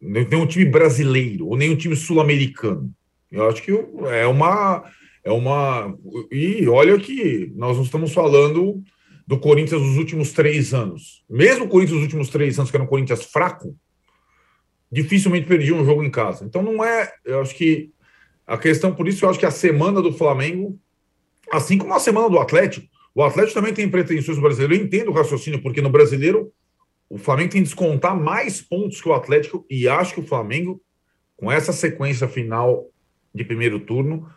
[0.00, 2.92] Nem um time brasileiro, ou nem um time sul-americano.
[3.30, 3.72] Eu acho que
[4.10, 4.84] é uma.
[5.24, 5.94] É uma.
[6.30, 8.82] E olha que nós não estamos falando
[9.26, 11.24] do Corinthians dos últimos três anos.
[11.28, 13.76] Mesmo o Corinthians dos últimos três anos, que era um Corinthians fraco,
[14.90, 16.44] dificilmente perdia um jogo em casa.
[16.44, 17.12] Então não é.
[17.24, 17.90] Eu acho que
[18.46, 20.78] a questão, por isso, eu acho que a semana do Flamengo,
[21.52, 24.74] assim como a semana do Atlético, o Atlético também tem pretensões no brasileiro.
[24.74, 26.52] Eu entendo o raciocínio, porque no brasileiro
[27.10, 30.80] o Flamengo tem que descontar mais pontos que o Atlético, e acho que o Flamengo,
[31.36, 32.86] com essa sequência final
[33.34, 34.30] de primeiro turno,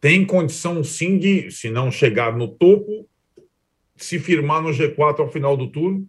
[0.00, 3.08] tem condição sim de, se não chegar no topo,
[3.96, 6.08] se firmar no G4 ao final do turno,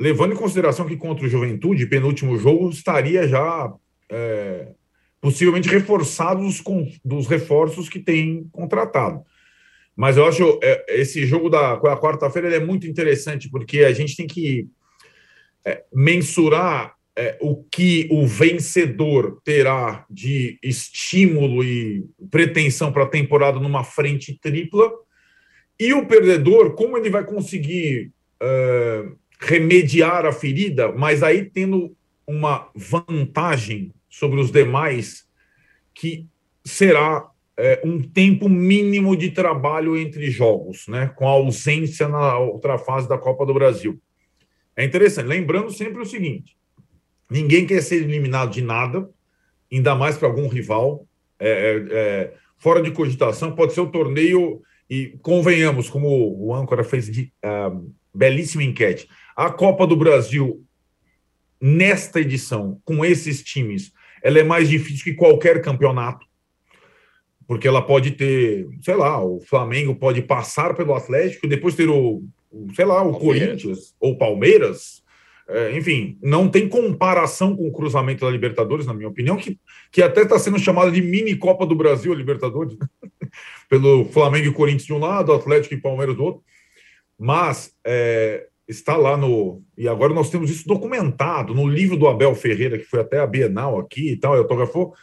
[0.00, 3.72] levando em consideração que contra o Juventude, penúltimo jogo, estaria já
[4.10, 4.68] é,
[5.20, 6.62] possivelmente reforçado dos,
[7.04, 9.22] dos reforços que tem contratado.
[9.96, 14.26] Mas eu acho é, esse jogo da, quarta-feira é muito interessante, porque a gente tem
[14.26, 14.68] que
[15.64, 23.60] é, mensurar é, o que o vencedor terá de estímulo e pretensão para a temporada
[23.60, 24.90] numa frente tripla,
[25.78, 29.04] e o perdedor, como ele vai conseguir é,
[29.38, 31.94] remediar a ferida, mas aí tendo
[32.26, 35.26] uma vantagem sobre os demais
[35.92, 36.26] que
[36.64, 41.12] será é, um tempo mínimo de trabalho entre jogos, né?
[41.14, 44.00] Com a ausência na outra fase da Copa do Brasil.
[44.76, 45.26] É interessante.
[45.26, 46.56] Lembrando sempre o seguinte:
[47.30, 49.08] ninguém quer ser eliminado de nada,
[49.72, 51.06] ainda mais para algum rival.
[51.38, 56.84] É, é, é, fora de cogitação, pode ser o torneio, e convenhamos, como o âncora
[56.84, 60.64] fez de uh, belíssima enquete, a Copa do Brasil,
[61.60, 63.92] nesta edição, com esses times,
[64.22, 66.26] ela é mais difícil que qualquer campeonato,
[67.46, 72.22] porque ela pode ter, sei lá, o Flamengo pode passar pelo Atlético, depois ter o,
[72.74, 73.62] sei lá, o Palmeiras.
[73.62, 75.02] Corinthians ou Palmeiras,
[75.48, 79.58] é, enfim, não tem comparação com o cruzamento da Libertadores, na minha opinião, que,
[79.92, 82.76] que até está sendo chamada de mini Copa do Brasil, a Libertadores,
[83.68, 86.42] pelo Flamengo e Corinthians de um lado, Atlético e Palmeiras do outro.
[87.18, 89.62] Mas é, está lá no.
[89.76, 93.26] E agora nós temos isso documentado no livro do Abel Ferreira, que foi até a
[93.26, 94.94] Bienal aqui e tal, e autografou.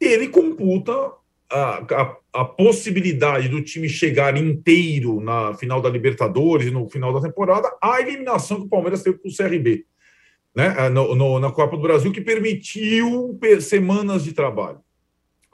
[0.00, 0.92] Ele computa
[1.50, 7.26] a, a, a, possibilidade do time chegar inteiro na final da Libertadores no final da
[7.26, 9.86] temporada, a eliminação que o Palmeiras teve o CRB,
[10.54, 10.74] né?
[10.76, 14.80] Ah, no, no, na Copa do Brasil, que permitiu semanas de trabalho,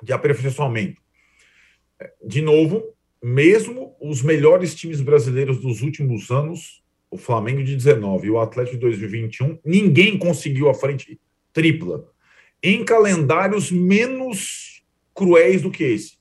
[0.03, 1.01] de aperfeiçoamento.
[2.25, 2.83] De novo,
[3.23, 6.82] mesmo os melhores times brasileiros dos últimos anos,
[7.13, 11.21] o Flamengo de 19 e o Atlético de 2021, ninguém conseguiu a frente
[11.53, 12.09] tripla.
[12.63, 14.83] Em calendários menos
[15.15, 16.15] cruéis do que esse.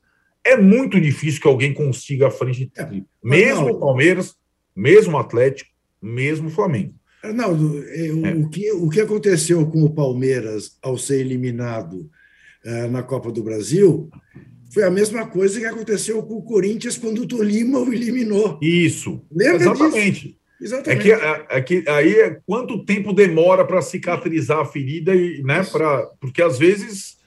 [0.43, 2.85] É muito difícil que alguém consiga a frente é,
[3.23, 4.35] Mesmo o Palmeiras,
[4.75, 6.93] mesmo o Atlético, mesmo o Flamengo.
[7.23, 8.11] Arnaldo, é, é.
[8.33, 12.09] O, que, o que aconteceu com o Palmeiras ao ser eliminado
[12.65, 14.09] uh, na Copa do Brasil
[14.73, 18.59] foi a mesma coisa que aconteceu com o Corinthians quando o Tolima o eliminou.
[18.61, 19.21] Isso.
[19.31, 20.27] Lembra Exatamente.
[20.27, 20.40] Disso?
[20.61, 21.11] Exatamente.
[21.11, 25.41] É que, é, é que aí é quanto tempo demora para cicatrizar a ferida e,
[25.41, 27.17] né, para porque às vezes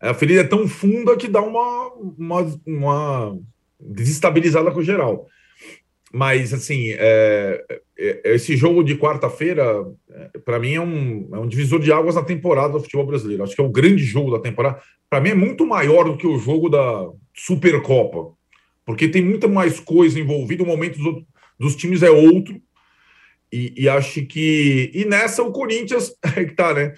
[0.00, 3.38] a ferida é tão funda que dá uma, uma, uma
[3.80, 5.26] desestabilizada com o geral.
[6.12, 7.64] Mas, assim, é,
[7.98, 12.14] é, esse jogo de quarta-feira, é, para mim, é um, é um divisor de águas
[12.14, 13.42] na temporada do futebol brasileiro.
[13.42, 14.80] Acho que é o grande jogo da temporada.
[15.10, 18.32] Para mim, é muito maior do que o jogo da Supercopa,
[18.86, 20.62] porque tem muita mais coisa envolvida.
[20.62, 21.24] O momento dos,
[21.58, 22.58] dos times é outro.
[23.52, 24.90] E, e, acho que.
[24.94, 26.14] E nessa, o Corinthians.
[26.36, 26.94] É que tá, né?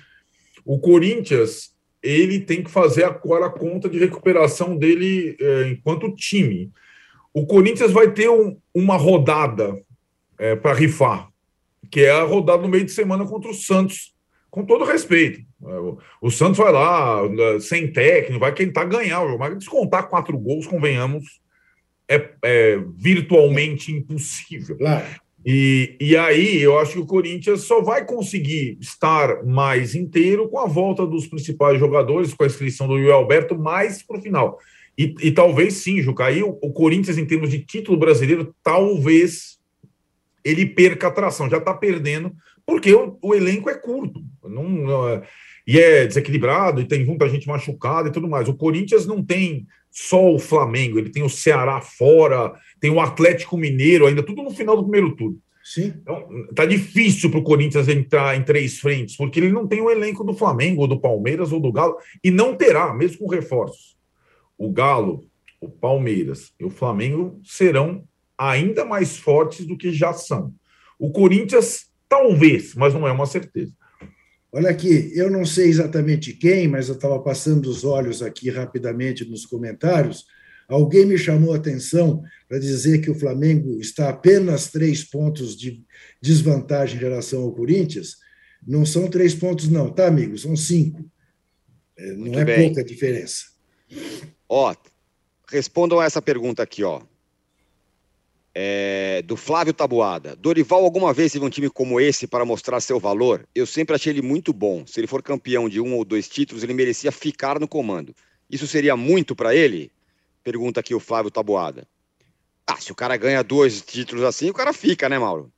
[0.64, 6.70] O Corinthians ele tem que fazer agora a conta de recuperação dele é, enquanto time.
[7.32, 9.80] O Corinthians vai ter um, uma rodada
[10.38, 11.28] é, para rifar,
[11.90, 14.14] que é a rodada no meio de semana contra o Santos,
[14.50, 15.40] com todo respeito.
[15.62, 20.36] É, o, Santos vai lá, é, sem técnico, vai tentar ganhar o mas descontar quatro
[20.38, 21.40] gols, convenhamos,
[22.08, 24.76] é, é virtualmente impossível.
[24.78, 25.06] Claro.
[25.44, 30.58] E, e aí eu acho que o Corinthians só vai conseguir estar mais inteiro com
[30.58, 34.58] a volta dos principais jogadores, com a inscrição do Will Alberto, mais para o final.
[34.98, 39.58] E, e, talvez sim, Juca, aí o, o, Corinthians, em termos de título brasileiro, talvez
[40.44, 42.32] ele perca a atração, já está perdendo,
[42.66, 44.22] porque o, o, elenco é curto.
[44.44, 45.22] Não, não é,
[45.66, 48.46] e é desequilibrado, e tem muita gente machucada e tudo mais.
[48.46, 53.56] O Corinthians não tem só o Flamengo, ele tem o Ceará fora, tem o Atlético
[53.56, 55.38] Mineiro ainda, tudo no final do primeiro turno.
[55.62, 55.94] Sim.
[56.00, 59.90] Então, tá difícil para o Corinthians entrar em três frentes, porque ele não tem o
[59.90, 63.96] elenco do Flamengo, ou do Palmeiras, ou do Galo, e não terá, mesmo com reforços.
[64.56, 65.24] O Galo,
[65.60, 68.04] o Palmeiras e o Flamengo serão
[68.36, 70.52] ainda mais fortes do que já são.
[70.98, 73.72] O Corinthians, talvez, mas não é uma certeza.
[74.52, 79.24] Olha aqui, eu não sei exatamente quem, mas eu estava passando os olhos aqui rapidamente
[79.24, 80.26] nos comentários.
[80.68, 85.84] Alguém me chamou a atenção para dizer que o Flamengo está apenas três pontos de
[86.20, 88.16] desvantagem em relação ao Corinthians.
[88.66, 90.36] Não são três pontos, não, tá, amigo?
[90.36, 91.04] São cinco.
[91.96, 92.66] É, não Muito é bem.
[92.66, 93.44] pouca diferença.
[94.48, 94.74] Ó,
[95.48, 97.02] respondam a essa pergunta aqui, ó
[98.54, 100.34] é, do Flávio Tabuada.
[100.36, 103.46] Dorival alguma vez teve um time como esse para mostrar seu valor?
[103.54, 104.86] Eu sempre achei ele muito bom.
[104.86, 108.14] Se ele for campeão de um ou dois títulos, ele merecia ficar no comando.
[108.50, 109.90] Isso seria muito para ele?
[110.42, 111.86] Pergunta aqui o Flávio Tabuada.
[112.66, 115.50] Ah, se o cara ganha dois títulos assim, o cara fica, né, Mauro?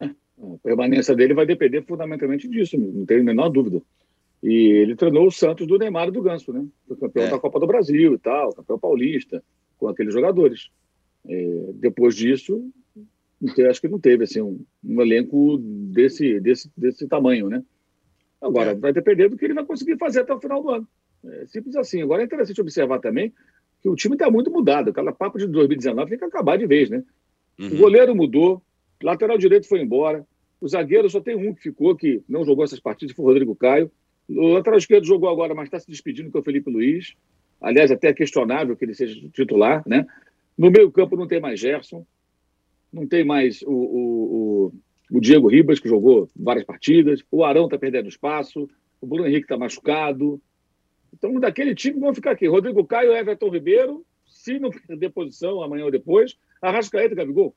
[0.00, 3.80] É, a permanência dele vai depender fundamentalmente disso, não tenho a menor dúvida.
[4.42, 6.64] E ele treinou o Santos do Neymar e do Ganso, né?
[6.88, 7.30] Foi campeão é.
[7.30, 9.42] da Copa do Brasil e tal, campeão paulista,
[9.78, 10.70] com aqueles jogadores.
[11.28, 12.70] É, depois disso,
[13.68, 17.62] acho que não teve assim, um, um, elenco desse, desse, desse tamanho, né?
[18.40, 18.74] Agora, é.
[18.74, 20.88] vai depender do que ele vai conseguir fazer até o final do ano.
[21.24, 22.02] É simples assim.
[22.02, 23.32] Agora é interessante observar também
[23.82, 24.90] que o time está muito mudado.
[24.90, 27.04] Aquela papo de 2019 tem que acabar de vez, né?
[27.58, 27.68] Uhum.
[27.68, 28.62] O goleiro mudou,
[29.02, 30.26] lateral direito foi embora,
[30.60, 33.54] o zagueiro só tem um que ficou, que não jogou essas partidas, foi o Rodrigo
[33.54, 33.90] Caio.
[34.28, 37.14] O lateral esquerdo jogou agora, mas está se despedindo, que é o Felipe Luiz.
[37.60, 40.06] Aliás, até é questionável que ele seja titular, né?
[40.60, 42.06] No meio campo não tem mais Gerson,
[42.92, 44.66] não tem mais o, o,
[45.10, 48.68] o, o Diego Ribas, que jogou várias partidas, o Arão está perdendo espaço,
[49.00, 50.38] o Bruno Henrique está machucado.
[51.14, 55.86] Então, daquele time vão ficar aqui: Rodrigo Caio, Everton Ribeiro, se não perder posição amanhã
[55.86, 57.56] ou depois, Arrascaeta e Gabigol.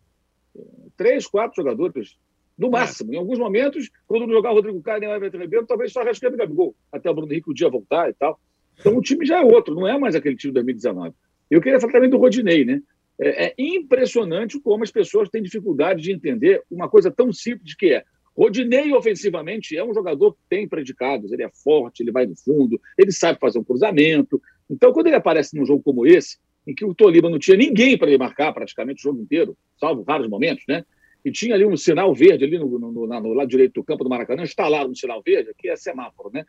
[0.95, 2.17] Três, quatro jogadores,
[2.57, 3.13] no máximo.
[3.13, 5.99] Em alguns momentos, quando não jogar o Rodrigo Caio nem o Everton Ribeiro, talvez só
[5.99, 8.39] Arrascaeta e Gabigol, até o Bruno Henrique um dia voltar e tal.
[8.79, 11.13] Então, o time já é outro, não é mais aquele time de 2019.
[11.51, 12.81] Eu queria falar também do Rodinei, né?
[13.19, 17.93] É, é impressionante como as pessoas têm dificuldade de entender uma coisa tão simples que
[17.93, 18.03] é
[18.35, 22.81] Rodinei, ofensivamente, é um jogador que tem predicados, ele é forte, ele vai no fundo,
[22.97, 24.41] ele sabe fazer um cruzamento.
[24.69, 27.97] Então, quando ele aparece num jogo como esse, em que o Tolima não tinha ninguém
[27.97, 30.83] para ele marcar praticamente o jogo inteiro, salvo raros momentos, né?
[31.23, 34.03] E tinha ali um sinal verde ali no, no, no, no lado direito do campo
[34.03, 36.43] do Maracanã, instalaram um sinal verde, aqui é semáforo, né?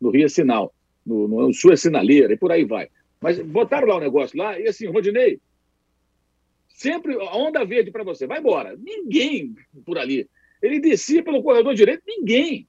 [0.00, 0.74] No Rio é sinal,
[1.06, 2.88] no, no Sul é sinaleira, e por aí vai.
[3.20, 5.40] Mas botaram lá o negócio lá, e assim, Rodinei,
[6.80, 8.74] sempre a onda verde para você, vai embora.
[8.76, 10.26] Ninguém por ali.
[10.62, 12.66] Ele descia pelo corredor direito, ninguém.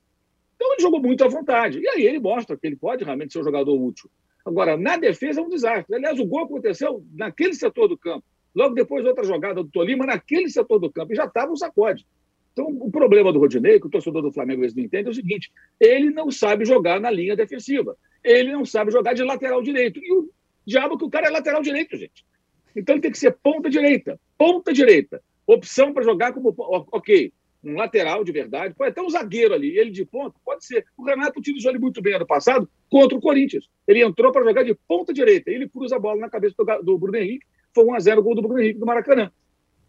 [0.56, 1.80] Então ele jogou muito à vontade.
[1.80, 4.10] E aí ele mostra que ele pode realmente ser um jogador útil.
[4.46, 5.96] Agora, na defesa é um desastre.
[5.96, 8.26] Aliás, o gol aconteceu naquele setor do campo.
[8.54, 11.14] Logo depois, outra jogada do Tolima, naquele setor do campo.
[11.14, 12.06] E já estava um sacode.
[12.52, 15.50] Então, o problema do Rodinei, que o torcedor do Flamengo não entende, é o seguinte:
[15.80, 17.96] ele não sabe jogar na linha defensiva.
[18.22, 20.02] Ele não sabe jogar de lateral direito.
[20.04, 20.30] E o
[20.66, 22.26] diabo que o cara é lateral direito, gente.
[22.76, 24.20] Então ele tem que ser ponta direita.
[24.38, 25.22] Ponta direita.
[25.46, 26.54] Opção para jogar como.
[26.58, 30.86] Ok, um lateral de verdade, pode até um zagueiro ali, ele de ponta, pode ser.
[30.98, 33.70] O Renato utilizou ele muito bem ano passado contra o Corinthians.
[33.88, 36.98] Ele entrou para jogar de ponta direita, ele cruza a bola na cabeça do, do
[36.98, 39.32] Bruno Henrique, foi 1x0 o gol do Bruno Henrique do Maracanã.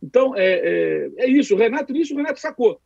[0.03, 1.55] Então, é, é, é, isso.
[1.55, 2.81] O Renato, isso o Renato sacou.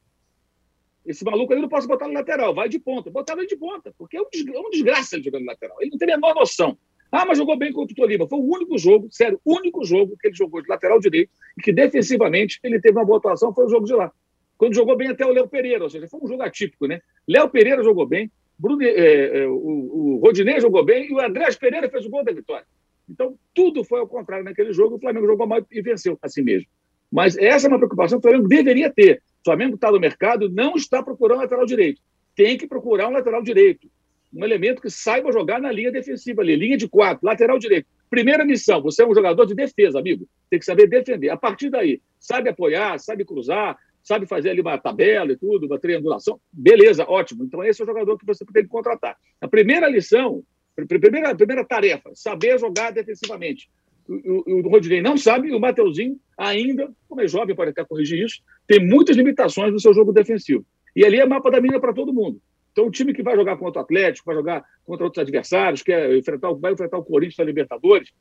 [1.05, 3.11] Esse maluco aí não posso botar no lateral, vai de ponta.
[3.11, 5.77] Botava ele de ponta, porque é um, é desgraça ele jogando lateral.
[5.81, 6.77] Ele não tem a menor noção.
[7.11, 8.29] Ah, mas jogou bem contra o Tolima.
[8.29, 11.63] Foi o único jogo, sério, o único jogo que ele jogou de lateral direito e
[11.63, 14.13] que defensivamente ele teve uma boa atuação foi o jogo de lá
[14.57, 17.01] quando jogou bem até o Léo Pereira, ou seja, foi um jogo atípico, né?
[17.29, 21.57] Léo Pereira jogou bem, Bruno, é, é, o, o Rodinei jogou bem e o Andrés
[21.57, 22.67] Pereira fez o gol da vitória.
[23.09, 26.43] Então, tudo foi ao contrário naquele jogo, o Flamengo jogou mal e venceu a si
[26.43, 26.69] mesmo.
[27.13, 29.23] Mas essa é uma preocupação que o Flamengo deveria ter.
[29.41, 32.01] O Flamengo está no mercado não está procurando lateral direito.
[32.35, 33.89] Tem que procurar um lateral direito.
[34.35, 37.87] Um elemento que saiba jogar na linha defensiva ali, linha de quatro, lateral direito.
[38.11, 40.29] Primeira missão, você é um jogador de defesa, amigo.
[40.51, 41.31] Tem que saber defender.
[41.31, 45.81] A partir daí, sabe apoiar, sabe cruzar, sabe fazer ali uma tabela e tudo, uma
[45.81, 47.45] triangulação, beleza, ótimo.
[47.45, 49.17] Então esse é o jogador que você tem que contratar.
[49.41, 50.45] A primeira lição,
[50.79, 53.69] a primeira, a primeira tarefa, saber jogar defensivamente.
[54.09, 57.85] O, o, o Rodinei não sabe, e o Mateuzinho ainda, como é jovem, pode até
[57.85, 60.65] corrigir isso, tem muitas limitações no seu jogo defensivo.
[60.95, 62.41] E ali é mapa da mina para todo mundo.
[62.77, 65.91] Então, o time que vai jogar contra o Atlético, vai jogar contra outros adversários, que
[65.91, 68.13] é enfrentar, vai enfrentar o Corinthians na Libertadores,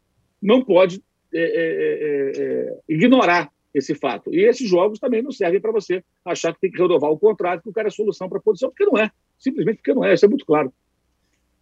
[0.42, 4.34] não pode é, é, é, é ignorar esse fato.
[4.34, 7.64] E esses jogos também não servem para você achar que tem que renovar o contrato,
[7.64, 9.12] que o cara é solução para a posição, porque não é.
[9.38, 10.72] Simplesmente porque não é, isso é muito claro.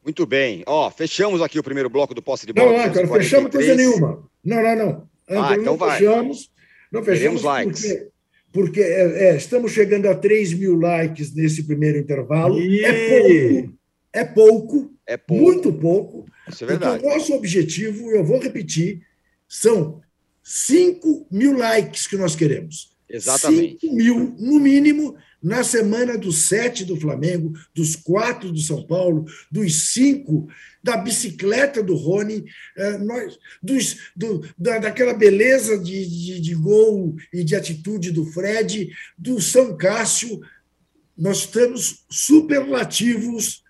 [0.03, 0.61] Muito bem.
[0.67, 2.73] Ó, fechamos aqui o primeiro bloco do posse de bola.
[2.73, 4.23] Não, não, cara, fechamos coisa nenhuma.
[4.45, 5.09] Não, não, não.
[5.29, 5.97] Ah, então não vai.
[5.97, 6.51] Fechamos,
[6.91, 7.81] não fechamos likes.
[7.81, 8.11] porque,
[8.53, 12.61] porque é, é, estamos chegando a 3 mil likes nesse primeiro intervalo.
[12.61, 12.85] E...
[12.85, 13.73] É pouco.
[14.13, 14.93] É pouco.
[15.07, 15.43] É pouco.
[15.43, 16.25] Muito pouco.
[16.47, 17.03] Isso é verdade.
[17.03, 19.01] Então, nosso objetivo, eu vou repetir,
[19.49, 20.01] são
[20.43, 22.95] 5 mil likes que nós queremos.
[23.09, 23.79] Exatamente.
[23.87, 29.25] 5 mil, no mínimo, na semana dos sete do Flamengo, dos quatro do São Paulo,
[29.51, 30.47] dos cinco
[30.81, 32.45] da bicicleta do Rony,
[32.77, 38.25] eh, nós, dos, do, da, daquela beleza de, de, de gol e de atitude do
[38.25, 40.41] Fred, do São Cássio.
[41.17, 43.63] Nós estamos superlativos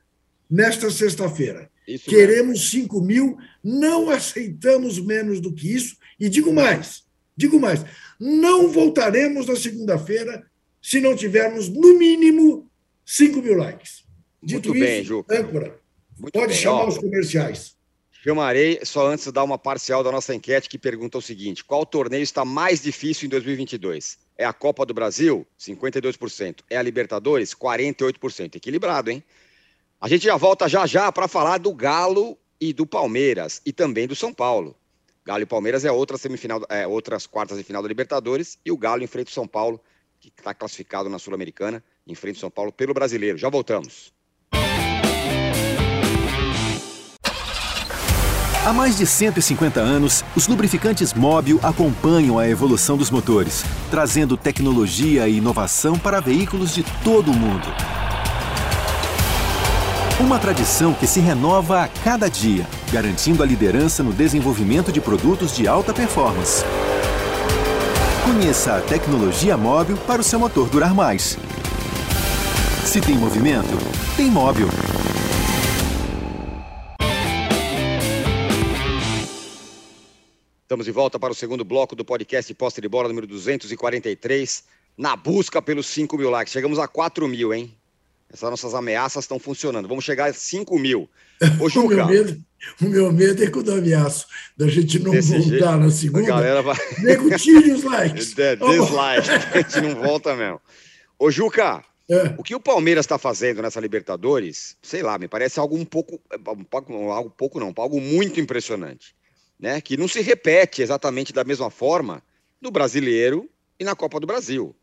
[0.49, 1.71] nesta sexta-feira.
[1.87, 5.97] Isso Queremos 5 mil, não aceitamos menos do que isso.
[6.19, 7.03] E digo mais,
[7.35, 7.83] digo mais,
[8.19, 10.45] não voltaremos na segunda-feira
[10.83, 12.69] se não tivermos, no mínimo,
[13.05, 14.03] 5 mil likes.
[14.41, 15.39] Dito Muito bem, isso, Juca.
[15.39, 15.79] âncora,
[16.19, 16.57] Muito pode bem.
[16.57, 17.75] chamar Ó, os comerciais.
[18.11, 21.85] Chamarei só antes de dar uma parcial da nossa enquete que pergunta o seguinte: qual
[21.85, 24.17] torneio está mais difícil em 2022?
[24.37, 25.47] É a Copa do Brasil?
[25.57, 26.59] 52%.
[26.69, 27.53] É a Libertadores?
[27.53, 28.55] 48%.
[28.55, 29.23] Equilibrado, hein?
[30.01, 34.05] A gente já volta já já para falar do Galo e do Palmeiras e também
[34.05, 34.75] do São Paulo.
[35.25, 38.77] Galo e Palmeiras é outra semifinal, é, outras quartas de final da Libertadores e o
[38.77, 39.79] Galo enfrenta o São Paulo,
[40.29, 43.37] que está classificado na Sul-Americana, enfrenta o São Paulo pelo Brasileiro.
[43.37, 44.13] Já voltamos.
[48.65, 55.27] Há mais de 150 anos, os lubrificantes Móbil acompanham a evolução dos motores, trazendo tecnologia
[55.27, 57.67] e inovação para veículos de todo o mundo.
[60.21, 65.53] Uma tradição que se renova a cada dia, garantindo a liderança no desenvolvimento de produtos
[65.53, 66.63] de alta performance.
[68.23, 71.37] Conheça a tecnologia móvel para o seu motor durar mais.
[72.85, 73.67] Se tem movimento,
[74.15, 74.67] tem móvel.
[80.61, 84.63] Estamos de volta para o segundo bloco do podcast Posta de Bola número 243,
[84.97, 86.53] na busca pelos 5 mil likes.
[86.53, 87.75] Chegamos a 4 mil, hein?
[88.31, 89.87] Essas nossas ameaças estão funcionando.
[89.89, 91.09] Vamos chegar a 5 mil.
[91.59, 92.07] Ô, Juca,
[92.81, 96.25] o, meu medo, o é quando eu ameaço da gente não voltar jeito, na segunda.
[96.25, 96.75] A galera vai...
[96.99, 98.33] Nego, tire os likes.
[98.43, 100.59] É, dislike, a gente não volta mesmo.
[101.17, 102.35] Ô, Juca, é.
[102.37, 106.19] o que o Palmeiras está fazendo nessa Libertadores, sei lá, me parece algo um pouco.
[106.45, 109.15] Algo pouco não, algo muito impressionante.
[109.59, 109.79] Né?
[109.79, 112.21] Que não se repete exatamente da mesma forma
[112.59, 113.49] no brasileiro
[113.79, 114.75] e na Copa do Brasil.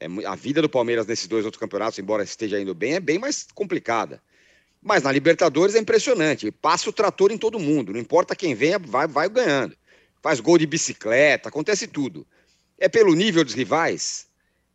[0.00, 3.18] É, a vida do Palmeiras nesses dois outros campeonatos, embora esteja indo bem, é bem
[3.18, 4.22] mais complicada.
[4.82, 6.50] Mas na Libertadores é impressionante.
[6.50, 7.92] Passa o trator em todo mundo.
[7.92, 9.76] Não importa quem venha, vai, vai ganhando.
[10.22, 12.26] Faz gol de bicicleta, acontece tudo.
[12.78, 14.26] É pelo nível dos rivais.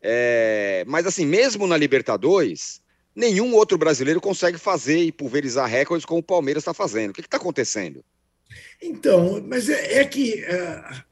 [0.02, 0.84] É...
[0.86, 2.82] Mas assim, mesmo na Libertadores,
[3.14, 7.10] nenhum outro brasileiro consegue fazer e pulverizar recordes como o Palmeiras está fazendo.
[7.10, 8.04] O que está acontecendo?
[8.80, 11.02] Então, mas é, é que uh,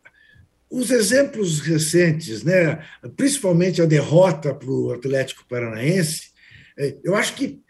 [0.70, 2.84] os exemplos recentes, né,
[3.16, 6.30] principalmente a derrota para o Atlético Paranaense,
[6.78, 7.60] é, eu acho que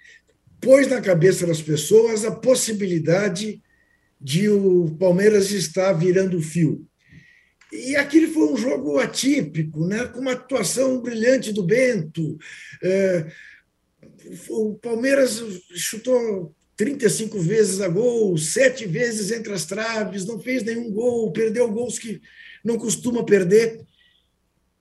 [0.62, 3.60] pôs na cabeça das pessoas a possibilidade
[4.18, 6.86] de o Palmeiras estar virando fio.
[7.72, 12.38] E aquele foi um jogo atípico, né, com uma atuação brilhante do Bento.
[12.80, 13.26] É,
[14.50, 15.42] o Palmeiras
[15.74, 21.70] chutou 35 vezes a gol, sete vezes entre as traves, não fez nenhum gol, perdeu
[21.72, 22.20] gols que
[22.64, 23.80] não costuma perder.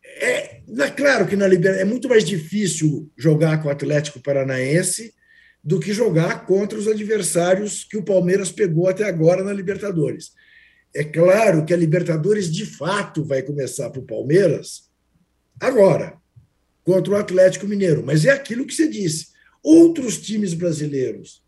[0.03, 5.11] É, é claro que na Libertadores é muito mais difícil jogar com o Atlético Paranaense
[5.63, 10.31] do que jogar contra os adversários que o Palmeiras pegou até agora na Libertadores.
[10.93, 14.89] É claro que a Libertadores de fato vai começar para o Palmeiras
[15.59, 16.17] agora,
[16.83, 18.03] contra o Atlético Mineiro.
[18.03, 19.27] Mas é aquilo que você disse.
[19.63, 21.43] Outros times brasileiros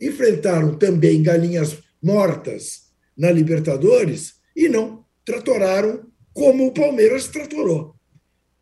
[0.00, 7.94] enfrentaram também galinhas mortas na Libertadores e não tratoraram como o Palmeiras tratorou.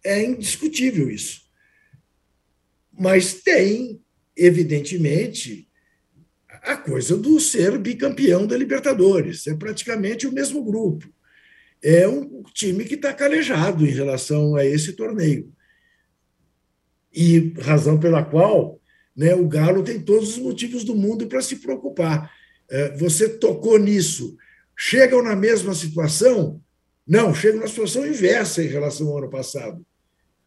[0.05, 1.43] É indiscutível isso.
[2.99, 4.03] Mas tem,
[4.39, 5.69] evidentemente,
[6.63, 9.47] a coisa do ser bicampeão da Libertadores.
[9.47, 11.09] É praticamente o mesmo grupo.
[11.83, 15.53] É um time que está calejado em relação a esse torneio.
[17.13, 18.81] E razão pela qual
[19.17, 22.33] né, o Galo tem todos os motivos do mundo para se preocupar.
[22.71, 24.37] É, você tocou nisso
[24.79, 26.63] chegam na mesma situação?
[27.05, 29.85] Não, chegam na situação inversa em relação ao ano passado.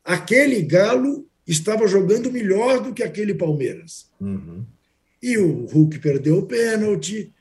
[0.04, 4.10] Aquele Galo estava jogando melhor do que aquele Palmeiras.
[4.20, 4.66] Uhum.
[5.22, 7.32] E o Hulk perdeu o pênalti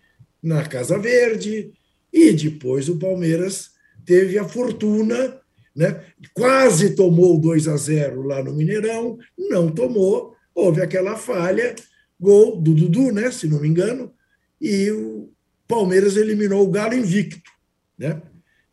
[0.42, 1.72] na Casa Verde,
[2.12, 3.70] e depois o Palmeiras
[4.04, 5.40] teve a fortuna,
[5.74, 6.04] né?
[6.34, 11.74] quase tomou 2 a 0 lá no Mineirão, não tomou, houve aquela falha,
[12.18, 13.30] gol do Dudu, né?
[13.30, 14.12] se não me engano,
[14.60, 15.32] e o
[15.68, 17.50] Palmeiras eliminou o Galo invicto.
[17.96, 18.20] Né?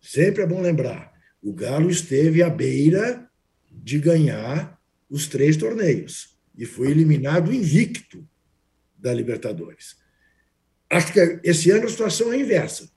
[0.02, 3.28] Sempre é bom lembrar: o Galo esteve à beira
[3.72, 4.77] de ganhar
[5.10, 8.28] os três torneios e foi eliminado invicto
[8.98, 9.96] da Libertadores.
[10.90, 12.90] Acho que esse ano a situação é inversa.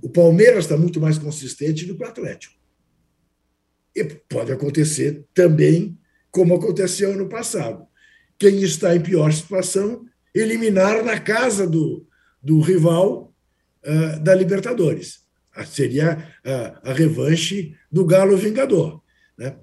[0.00, 2.54] O Palmeiras está muito mais consistente do que o Atlético.
[3.94, 5.98] E pode acontecer também
[6.30, 7.86] como aconteceu ano passado.
[8.38, 12.06] Quem está em pior situação, eliminar na casa do,
[12.40, 13.34] do rival
[13.84, 15.26] uh, da Libertadores.
[15.52, 19.02] Ah, seria a, a, revanche do Galo Vingador.
[19.36, 19.56] Né?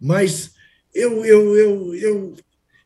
[0.00, 0.55] Mas
[0.96, 2.34] eu, eu, eu, eu,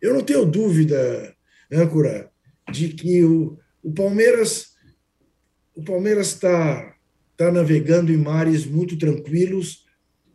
[0.01, 1.35] eu não tenho dúvida,
[1.71, 2.31] âncora,
[2.73, 4.71] de que o, o Palmeiras
[5.75, 6.95] o Palmeiras está
[7.37, 9.87] tá navegando em mares muito tranquilos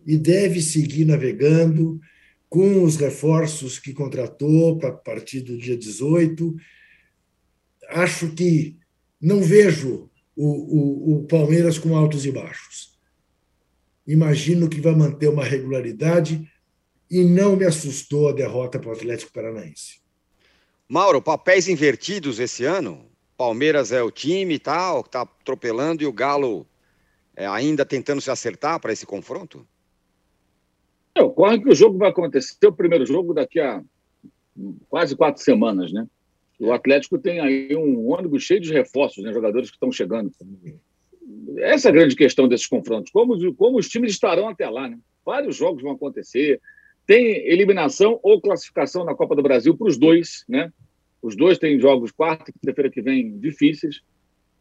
[0.05, 1.99] e deve seguir navegando
[2.49, 6.55] com os reforços que contratou para partir do dia 18.
[7.89, 8.77] Acho que
[9.21, 12.97] não vejo o, o, o Palmeiras com altos e baixos.
[14.07, 16.47] Imagino que vai manter uma regularidade
[17.09, 19.99] e não me assustou a derrota para o Atlético Paranaense.
[20.87, 23.05] Mauro, papéis invertidos esse ano?
[23.37, 26.65] Palmeiras é o time tal, que está atropelando e o Galo
[27.35, 29.67] é, ainda tentando se acertar para esse confronto?
[31.17, 33.81] Ocorre que o jogo vai acontecer, o primeiro jogo daqui a
[34.89, 36.07] quase quatro semanas, né?
[36.59, 40.31] O Atlético tem aí um ônibus cheio de reforços, né, jogadores que estão chegando.
[41.57, 43.11] Essa é a grande questão desses confrontos.
[43.11, 44.87] Como, como os times estarão até lá?
[44.87, 44.97] Né?
[45.25, 46.61] Vários jogos vão acontecer.
[47.05, 50.43] Tem eliminação ou classificação na Copa do Brasil para os dois.
[50.47, 50.71] Né?
[51.21, 54.01] Os dois têm jogos quarta e quinta-feira que vem difíceis.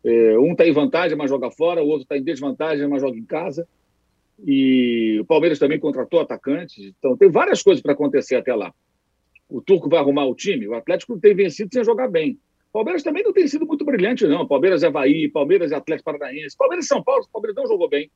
[0.05, 3.19] É, um está em vantagem, mas joga fora, o outro está em desvantagem, mas joga
[3.19, 3.67] em casa.
[4.45, 6.85] E o Palmeiras também contratou atacantes.
[6.99, 8.73] Então, tem várias coisas para acontecer até lá.
[9.49, 10.67] O Turco vai arrumar o time.
[10.69, 12.39] O Atlético tem vencido sem jogar bem.
[12.71, 14.47] O Palmeiras também não tem sido muito brilhante, não.
[14.47, 16.57] Palmeiras é Havaí, Palmeiras é Atlético Paranaense.
[16.57, 18.11] Palmeiras e São Paulo, o Palmeiras não jogou bem.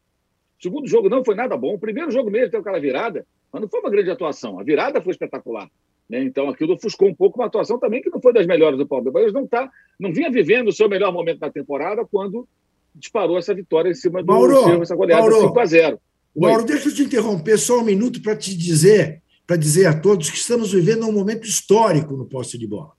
[0.58, 1.74] O segundo jogo não foi nada bom.
[1.74, 4.58] O primeiro jogo mesmo teve aquela virada, mas não foi uma grande atuação.
[4.58, 5.70] A virada foi espetacular.
[6.08, 6.22] Né?
[6.24, 9.10] Então aquilo ofuscou um pouco uma atuação também que não foi das melhores do Palmeiras.
[9.10, 12.48] O Palmeiras não, tá, não vinha vivendo o seu melhor momento da temporada quando
[12.94, 16.00] disparou essa vitória em cima do Mauro, Cerro, essa goleada Mauro, 5 a 0
[16.34, 20.30] Mauro, deixa eu te interromper só um minuto para te dizer, para dizer a todos
[20.30, 22.92] que estamos vivendo um momento histórico no poste de bola.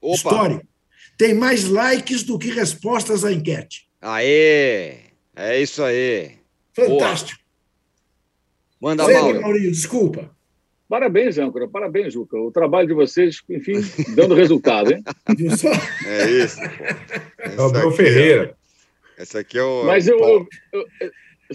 [0.00, 0.14] Opa.
[0.14, 0.66] Histórico.
[1.16, 3.88] Tem mais likes do que respostas à enquete.
[4.00, 4.96] Aê!
[5.34, 6.41] É isso aí.
[6.74, 7.40] Fantástico.
[8.80, 8.94] Boa.
[8.94, 9.40] Manda, Mauro.
[9.40, 10.30] Maurinho, desculpa.
[10.88, 11.66] Parabéns, âncora.
[11.66, 12.36] Parabéns, Juca.
[12.36, 13.74] O trabalho de vocês, enfim,
[14.14, 15.02] dando resultado, hein?
[16.06, 16.60] é isso.
[17.38, 18.54] É o Bruno Ferreira.
[19.16, 19.84] Esse aqui é o.
[19.84, 20.46] Mas eu, eu,
[21.00, 21.10] eu,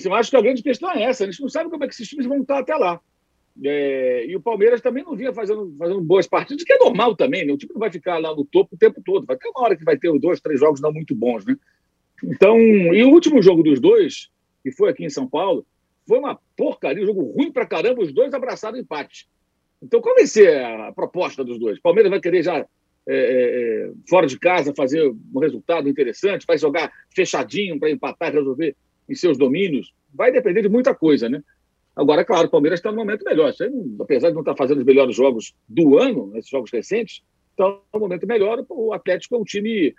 [0.06, 1.24] eu, acho que a grande questão é essa.
[1.24, 3.00] A gente não sabe como é que esses times vão estar até lá.
[3.64, 7.46] É, e o Palmeiras também não vinha fazendo, fazendo boas partidas, que é normal também,
[7.46, 7.54] né?
[7.54, 9.26] O time não vai ficar lá no topo o tempo todo.
[9.26, 11.56] Vai ter uma hora que vai ter dois, três jogos não muito bons, né?
[12.24, 14.30] Então, e o último jogo dos dois,
[14.64, 15.66] que foi aqui em São Paulo,
[16.08, 19.28] foi uma porcaria, um jogo ruim pra caramba, os dois abraçaram empate.
[19.82, 21.78] Então, qual vai ser a proposta dos dois?
[21.78, 22.66] O Palmeiras vai querer já, é,
[23.08, 28.76] é, é fora de casa, fazer um resultado interessante, vai jogar fechadinho para empatar, resolver
[29.08, 29.94] em seus domínios?
[30.14, 31.44] Vai depender de muita coisa, né?
[31.96, 33.52] Agora, claro, o Palmeiras está no momento melhor.
[34.00, 38.00] apesar de não estar fazendo os melhores jogos do ano, esses jogos recentes, está no
[38.00, 38.64] momento melhor.
[38.70, 39.96] O Atlético é um time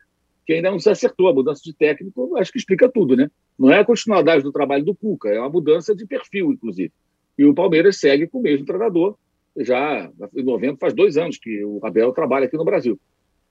[0.49, 1.29] que ainda não se acertou.
[1.29, 3.31] A mudança de técnico, acho que explica tudo, né?
[3.59, 6.91] Não é a continuidade do trabalho do Cuca, é uma mudança de perfil, inclusive.
[7.37, 9.15] E o Palmeiras segue com o mesmo treinador.
[9.59, 12.99] Já em novembro faz dois anos que o Abel trabalha aqui no Brasil.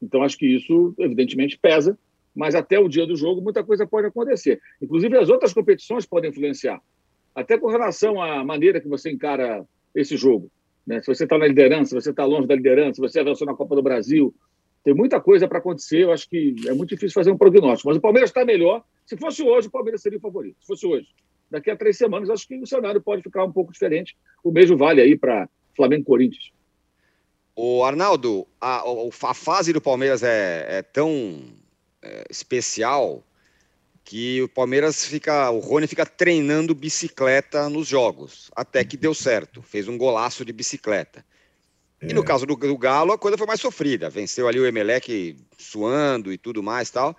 [0.01, 1.95] Então acho que isso, evidentemente, pesa,
[2.35, 4.59] mas até o dia do jogo muita coisa pode acontecer.
[4.81, 6.81] Inclusive as outras competições podem influenciar,
[7.35, 10.49] até com relação à maneira que você encara esse jogo.
[10.85, 10.99] Né?
[11.01, 13.53] Se você está na liderança, se você está longe da liderança, se você avançou na
[13.53, 14.33] Copa do Brasil,
[14.87, 16.03] tem muita coisa para acontecer.
[16.03, 17.89] Eu acho que é muito difícil fazer um prognóstico.
[17.89, 18.81] Mas o Palmeiras está melhor.
[19.05, 20.55] Se fosse hoje, o Palmeiras seria o favorito.
[20.61, 21.09] Se fosse hoje.
[21.51, 24.15] Daqui a três semanas, acho que o cenário pode ficar um pouco diferente.
[24.41, 26.53] O mesmo vale aí para Flamengo Corinthians.
[27.53, 28.81] O Arnaldo, a,
[29.23, 31.43] a, fase do Palmeiras é, é tão
[32.01, 33.21] é, especial
[34.05, 39.61] que o Palmeiras fica, o Rony fica treinando bicicleta nos jogos, até que deu certo,
[39.61, 41.25] fez um golaço de bicicleta.
[42.01, 42.25] E no é.
[42.25, 44.09] caso do, do, Galo, a coisa foi mais sofrida.
[44.09, 47.15] Venceu ali o Emelec suando e tudo mais tal.